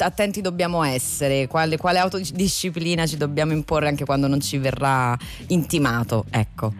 [0.00, 5.16] attenti dobbiamo essere, quale, quale, autodisciplina ci dobbiamo imporre anche quando non ci verrà
[5.48, 6.24] intimato.
[6.30, 6.72] Ecco.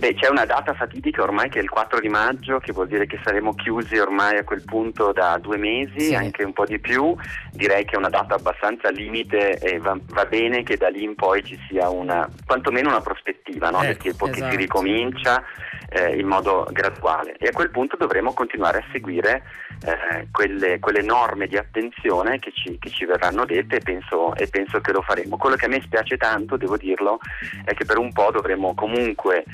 [0.00, 3.04] Beh, c'è una data fatidica ormai che è il 4 di maggio, che vuol dire
[3.04, 6.14] che saremo chiusi ormai a quel punto da due mesi, sì.
[6.14, 7.14] anche un po' di più.
[7.52, 11.14] Direi che è una data abbastanza limite e va, va bene che da lì in
[11.16, 13.82] poi ci sia una, quantomeno una prospettiva, no?
[13.82, 14.50] ecco, perché poi esatto.
[14.50, 15.44] si ricomincia
[15.90, 19.42] eh, in modo graduale e a quel punto dovremo continuare a seguire
[19.84, 24.46] eh, quelle, quelle, norme di attenzione che ci, che ci verranno dette e penso, e
[24.46, 25.36] penso, che lo faremo.
[25.36, 27.18] Quello che a me spiace tanto, devo dirlo,
[27.64, 29.44] è che per un po' dovremo comunque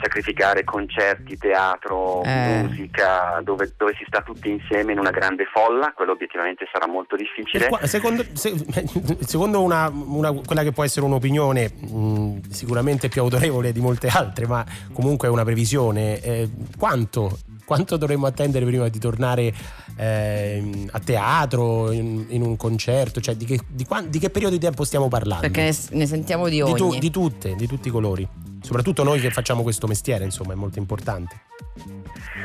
[0.00, 2.62] sacrificare concerti, teatro, eh.
[2.62, 7.16] musica, dove, dove, si sta tutti insieme in una grande folla, quello obiettivamente sarà molto
[7.16, 7.68] difficile.
[7.82, 14.08] Secondo, secondo una, una, quella che può essere un'opinione mh, sicuramente più autorevole di molte
[14.08, 19.52] altre, ma comunque è una previsione, eh, quanto quanto dovremmo attendere prima di tornare
[19.96, 23.20] eh, a teatro, in, in, un concerto?
[23.20, 25.50] Cioè, di che, di, di che, periodo di tempo stiamo parlando?
[25.50, 26.72] Perché ne sentiamo di ogni.
[26.72, 28.26] Di, tu, di tutte, di tutti i colori.
[28.66, 31.42] Soprattutto noi che facciamo questo mestiere, insomma, è molto importante.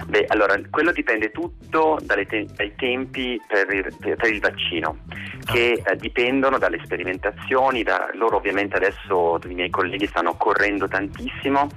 [0.06, 5.00] Beh, allora, quello dipende tutto te- dai tempi per il, per il vaccino,
[5.46, 5.92] che ah.
[5.92, 11.68] eh, dipendono dalle sperimentazioni, da, loro ovviamente adesso i miei colleghi stanno correndo tantissimo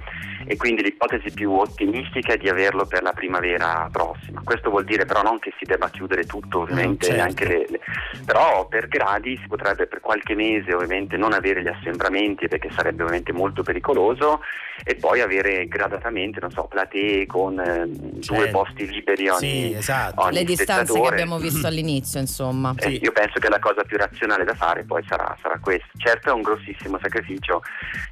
[0.47, 4.41] e quindi l'ipotesi più ottimistica è di averlo per la primavera prossima.
[4.43, 7.43] Questo vuol dire però non che si debba chiudere tutto, ovviamente, mm, certo.
[7.43, 7.79] le, le,
[8.25, 13.03] però per gradi si potrebbe per qualche mese ovviamente non avere gli assembramenti perché sarebbe
[13.03, 14.41] ovviamente molto pericoloso
[14.83, 17.89] e poi avere gradatamente, non so, platee con eh,
[18.21, 18.33] certo.
[18.33, 20.21] due posti liberi ogni, sì, esatto.
[20.21, 22.73] ogni Le distanze che abbiamo visto all'inizio, insomma.
[22.77, 22.99] Eh, sì.
[23.01, 25.87] Io penso che la cosa più razionale da fare poi sarà, sarà questa.
[25.97, 27.61] Certo è un grossissimo sacrificio,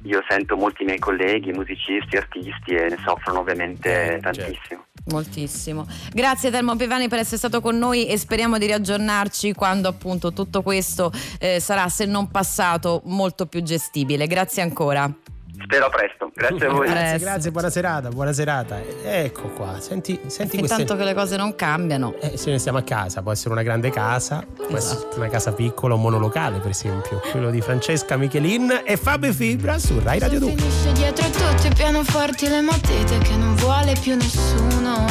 [0.04, 4.52] io sento molti miei colleghi, musicisti, artisti e ne soffrono ovviamente eh, tantissimo.
[4.58, 4.84] Certo.
[5.06, 5.86] Moltissimo.
[6.12, 10.62] Grazie Telmo Pevani per essere stato con noi e speriamo di riaggiornarci quando appunto tutto
[10.62, 14.26] questo eh, sarà, se non passato, molto più gestibile.
[14.26, 15.33] Grazie ancora.
[15.62, 16.88] Spero presto, grazie a voi.
[16.88, 18.80] Grazie, grazie, buona serata, buona serata.
[19.04, 20.80] Ecco qua, senti, senti queste...
[20.80, 22.14] Intanto che le cose non cambiano.
[22.20, 25.06] Eh, se ne stiamo a casa, può essere una grande casa, può esatto.
[25.06, 27.20] essere una casa piccola, un monolocale per esempio.
[27.30, 30.54] Quello di Francesca Michelin e Fabio Fibra su Rai Radio 2.
[30.56, 35.06] Finisce dietro tutti i pianoforti le matite che non vuole più nessuno.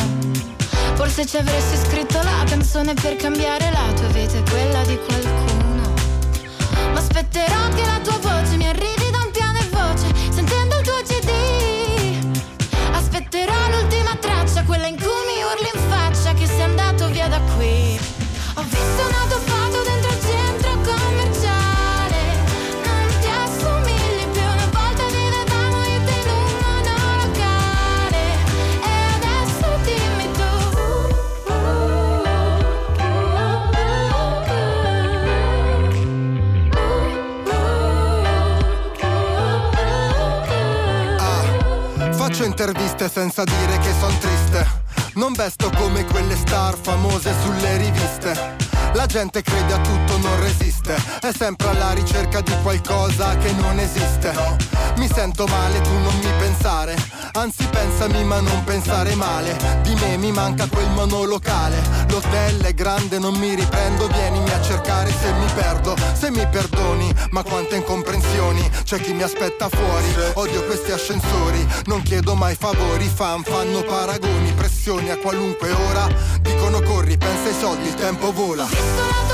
[0.96, 5.23] Forse ci avresti scritto la canzone per cambiare la tua vita e quella di qualcuno.
[49.14, 50.96] Gente crede a tutto, non resiste.
[51.22, 54.34] È sempre alla ricerca di qualcosa che non esiste.
[54.98, 56.96] Mi sento male, tu non mi pensare.
[57.34, 59.56] Anzi, pensami, ma non pensare male.
[59.84, 61.80] Di me mi manca quel monolocale.
[62.10, 64.08] L'hotel è grande, non mi riprendo.
[64.08, 65.96] Vienimi a cercare se mi perdo.
[66.14, 68.68] Se mi perdoni, ma quante incomprensioni.
[68.84, 70.12] C'è chi mi aspetta fuori.
[70.34, 71.64] Odio questi ascensori.
[71.86, 73.08] Non chiedo mai favori.
[73.08, 74.33] Fan fanno paragoni,
[74.84, 76.10] pressioni a qualunque ora.
[76.42, 79.33] Dicono corri, pensa ai soldi, il tempo vola.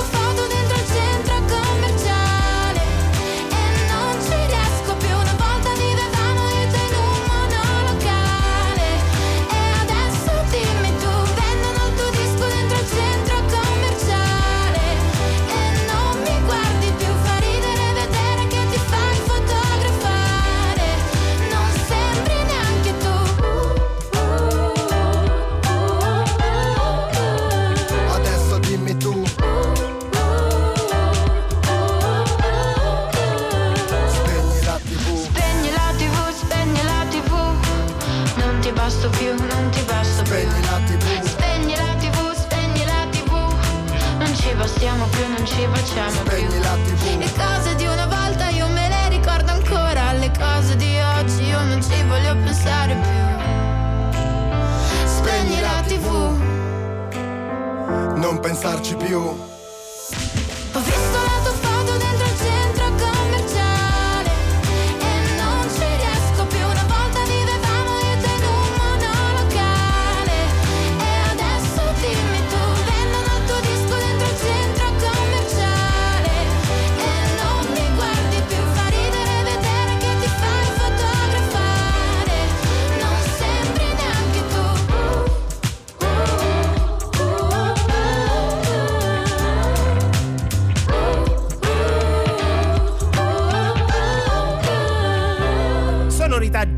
[58.29, 59.58] Non pensarci più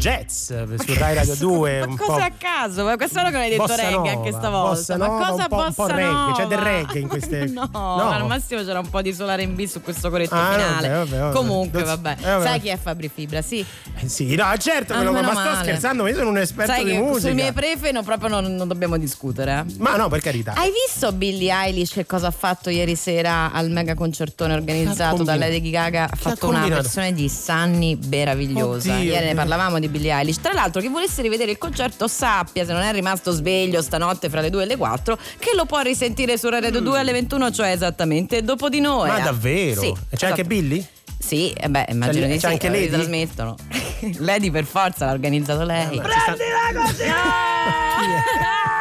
[0.01, 1.85] jazz su Rai Radio 2.
[1.85, 2.83] ma cosa a caso?
[2.83, 4.97] Ma quest'anno che non hai detto bossa reggae nova, anche stavolta.
[4.97, 6.33] ma cosa un po', bossa un po reggae?
[6.33, 7.45] C'è del reggae in queste.
[7.53, 10.53] no, no, al massimo c'era un po' di solare in B su questo corretto ah,
[10.53, 10.87] finale.
[10.87, 11.35] Vabbè, vabbè, vabbè.
[11.35, 12.15] Comunque, vabbè.
[12.19, 12.43] Eh, vabbè.
[12.43, 13.43] Sai chi è Fabri Fibra?
[13.43, 13.63] Sì.
[13.99, 17.19] Eh, sì, no, certo, ah, ma sto scherzando, io sono un esperto Sai di musica.
[17.19, 19.65] Sui miei prefe no, proprio non, non, dobbiamo discutere.
[19.67, 19.75] Eh.
[19.77, 20.53] Ma no, per carità.
[20.55, 25.35] Hai visto Billie Eilish che cosa ha fatto ieri sera al mega concertone organizzato da
[25.35, 26.09] Lady Gaga?
[26.09, 28.97] Ha fatto una versione di Sunny meravigliosa.
[28.97, 30.41] Ieri ne parlavamo di Billie Eilish.
[30.41, 34.41] Tra l'altro, chi volesse rivedere il concerto sappia, se non è rimasto sveglio stanotte fra
[34.41, 36.83] le 2 e le 4, che lo può risentire su Radio mm.
[36.83, 39.09] 2 alle 21, cioè esattamente dopo di noi.
[39.09, 39.81] Ma davvero?
[39.81, 40.25] Sì, c'è esatto.
[40.25, 40.87] anche Billy?
[41.19, 42.89] Sì, eh beh, immagino c'è, di c'è sì, anche lei.
[42.89, 43.55] trasmettono.
[44.17, 45.87] Lady per forza l'ha organizzato lei.
[45.87, 47.03] Prendila così!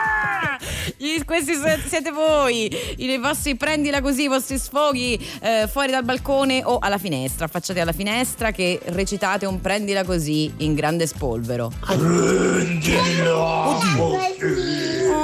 [1.24, 1.54] questi
[1.86, 6.98] siete voi, i vostri prendila così, i vostri sfoghi eh, fuori dal balcone o alla
[6.98, 7.46] finestra.
[7.46, 11.72] Affacciate alla finestra che recitate un prendila così in grande spolvero.
[11.80, 13.78] Prendila!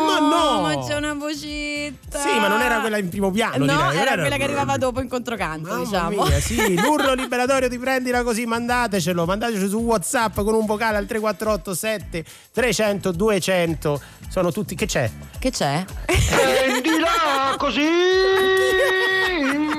[0.06, 0.60] ma no!
[0.62, 2.18] Ma c'è una vocetta.
[2.18, 3.64] Sì, ma non era quella in primo piano.
[3.64, 3.96] No, direi.
[3.96, 6.24] era, era quella che arrivava dopo in controcanto, Mamma diciamo.
[6.24, 11.06] Mia, sì, l'urlo liberatorio di prendila così, mandatecelo, mandatecelo su WhatsApp con un vocale al
[11.06, 14.00] 3487 300 200.
[14.28, 15.10] Sono tutti che c'è?
[15.38, 15.65] Che c'è?
[16.06, 17.88] Prendila così!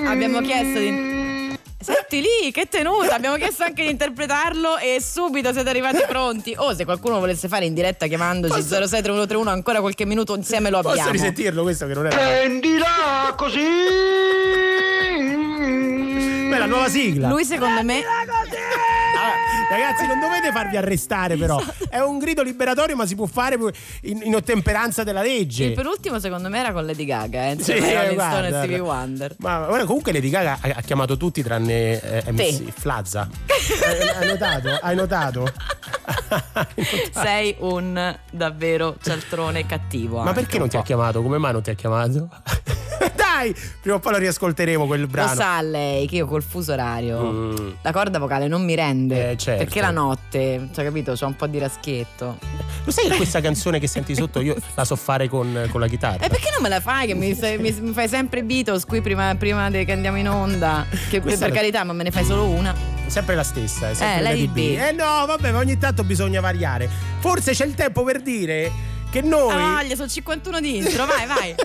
[0.06, 1.16] Abbiamo chiesto di
[1.80, 3.16] Senti lì, che tenuta!
[3.16, 6.54] Abbiamo chiesto anche di interpretarlo e subito siete arrivati pronti.
[6.58, 8.76] O oh, se qualcuno volesse fare in diretta chiamandoci Posso...
[8.76, 10.98] 06131 ancora qualche minuto insieme lo abbiamo.
[10.98, 12.16] Posso risentirlo questo che non era.
[12.16, 13.60] Prendila così!
[16.50, 17.30] Beh, la nuova sigla.
[17.30, 18.04] Lui secondo me
[19.70, 21.60] Ragazzi, non dovete farvi arrestare, però.
[21.60, 21.90] Esatto.
[21.90, 23.58] È un grido liberatorio, ma si può fare
[24.02, 25.66] in, in ottemperanza della legge.
[25.66, 27.58] Il penultimo, secondo me, era con Lady Gaga, eh?
[27.60, 29.36] Sì, eh, guarda, e Stevie Wonder.
[29.40, 33.28] Ma guarda, comunque Lady Gaga ha, ha chiamato tutti tranne eh, MC Flazza.
[33.86, 34.80] hai, hai notato?
[34.82, 35.52] Hai notato?
[37.12, 40.22] Sei un davvero cialtrone cattivo.
[40.22, 41.22] Ma perché non ti ha chiamato?
[41.22, 42.30] Come mai non ti ha chiamato?
[43.16, 45.30] Dai, prima o poi lo riascolteremo quel brano.
[45.30, 47.70] Lo sa lei che io col fuso orario mm.
[47.82, 49.32] la corda vocale non mi rende.
[49.32, 49.64] Eh, certo.
[49.64, 52.38] Perché la notte, cioè capito, c'ho un po' di raschietto.
[52.84, 55.88] Lo sai che questa canzone che senti sotto io la so fare con, con la
[55.88, 56.24] chitarra?
[56.24, 57.08] E perché non me la fai?
[57.08, 60.86] Che mi, mi, fai sempre Beatles qui prima, prima che andiamo in onda.
[61.10, 62.76] Che questa per carità, ma me ne fai solo una.
[63.08, 64.52] Sempre la stessa, è sempre eh, B.
[64.52, 64.58] B.
[64.80, 66.90] Eh no, vabbè, ma ogni tanto bisogna variare.
[67.20, 69.54] Forse c'è il tempo per dire che noi.
[69.54, 71.56] Ah, gli sono 51 di intro, vai, vai.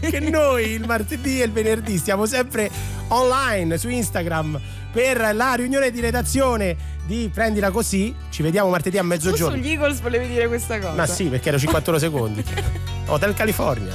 [0.10, 2.70] che noi il martedì e il venerdì stiamo sempre
[3.08, 4.60] online su Instagram
[4.92, 8.14] per la riunione di redazione di Prendila Così.
[8.30, 9.54] Ci vediamo martedì a mezzogiorno.
[9.54, 10.92] Tu sugli Eagles volevi dire questa cosa?
[10.92, 12.44] Ma sì, perché ero 51 secondi.
[13.06, 13.94] Hotel California.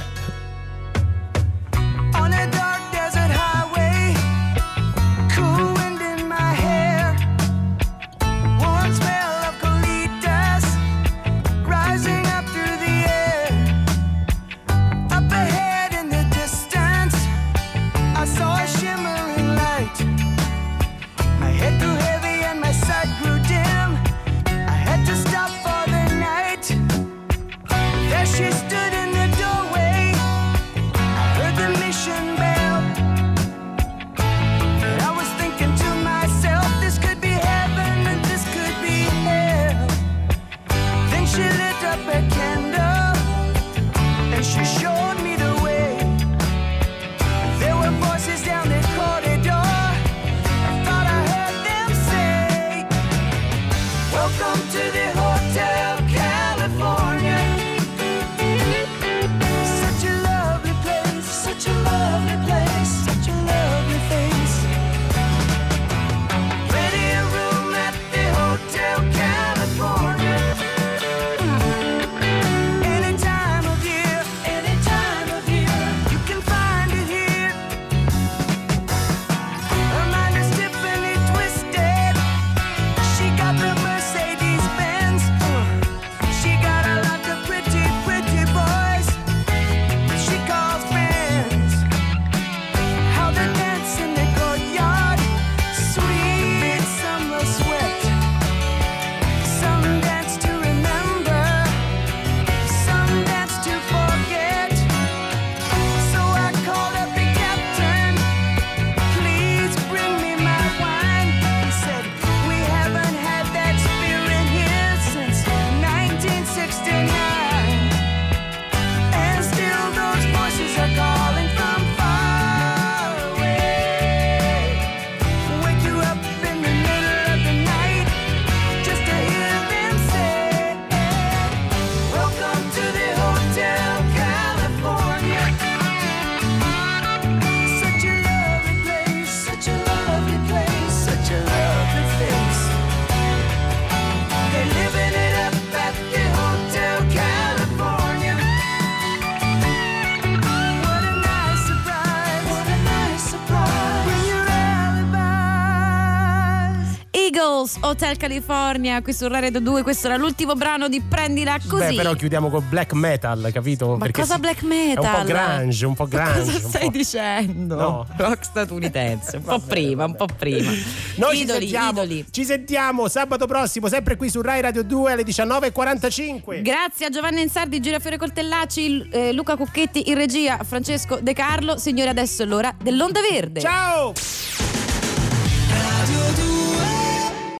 [157.92, 159.82] Hotel California, qui su Radio 2.
[159.82, 161.88] Questo era l'ultimo brano di Prendila così.
[161.88, 163.90] Beh, però chiudiamo con black metal, capito?
[163.90, 164.40] Ma Perché cosa si...
[164.40, 165.04] black metal?
[165.04, 166.32] È un po' grunge, un po' grunge.
[166.32, 167.74] Ma cosa stai dicendo?
[167.76, 168.06] No.
[168.16, 170.10] Rock statunitense, un po' vabbè, prima, vabbè.
[170.10, 170.70] un po' prima.
[171.16, 172.24] Noi idoli, ci sentiamo, idoli.
[172.30, 176.62] Ci sentiamo sabato prossimo, sempre qui su Rai Radio 2 alle 19.45.
[176.62, 181.76] Grazie a Giovanni Insardi, Girafiore Coltellacci, eh, Luca Cucchetti in regia, Francesco De Carlo.
[181.76, 183.60] Signore, adesso è l'ora dell'Onda Verde.
[183.60, 184.14] Ciao!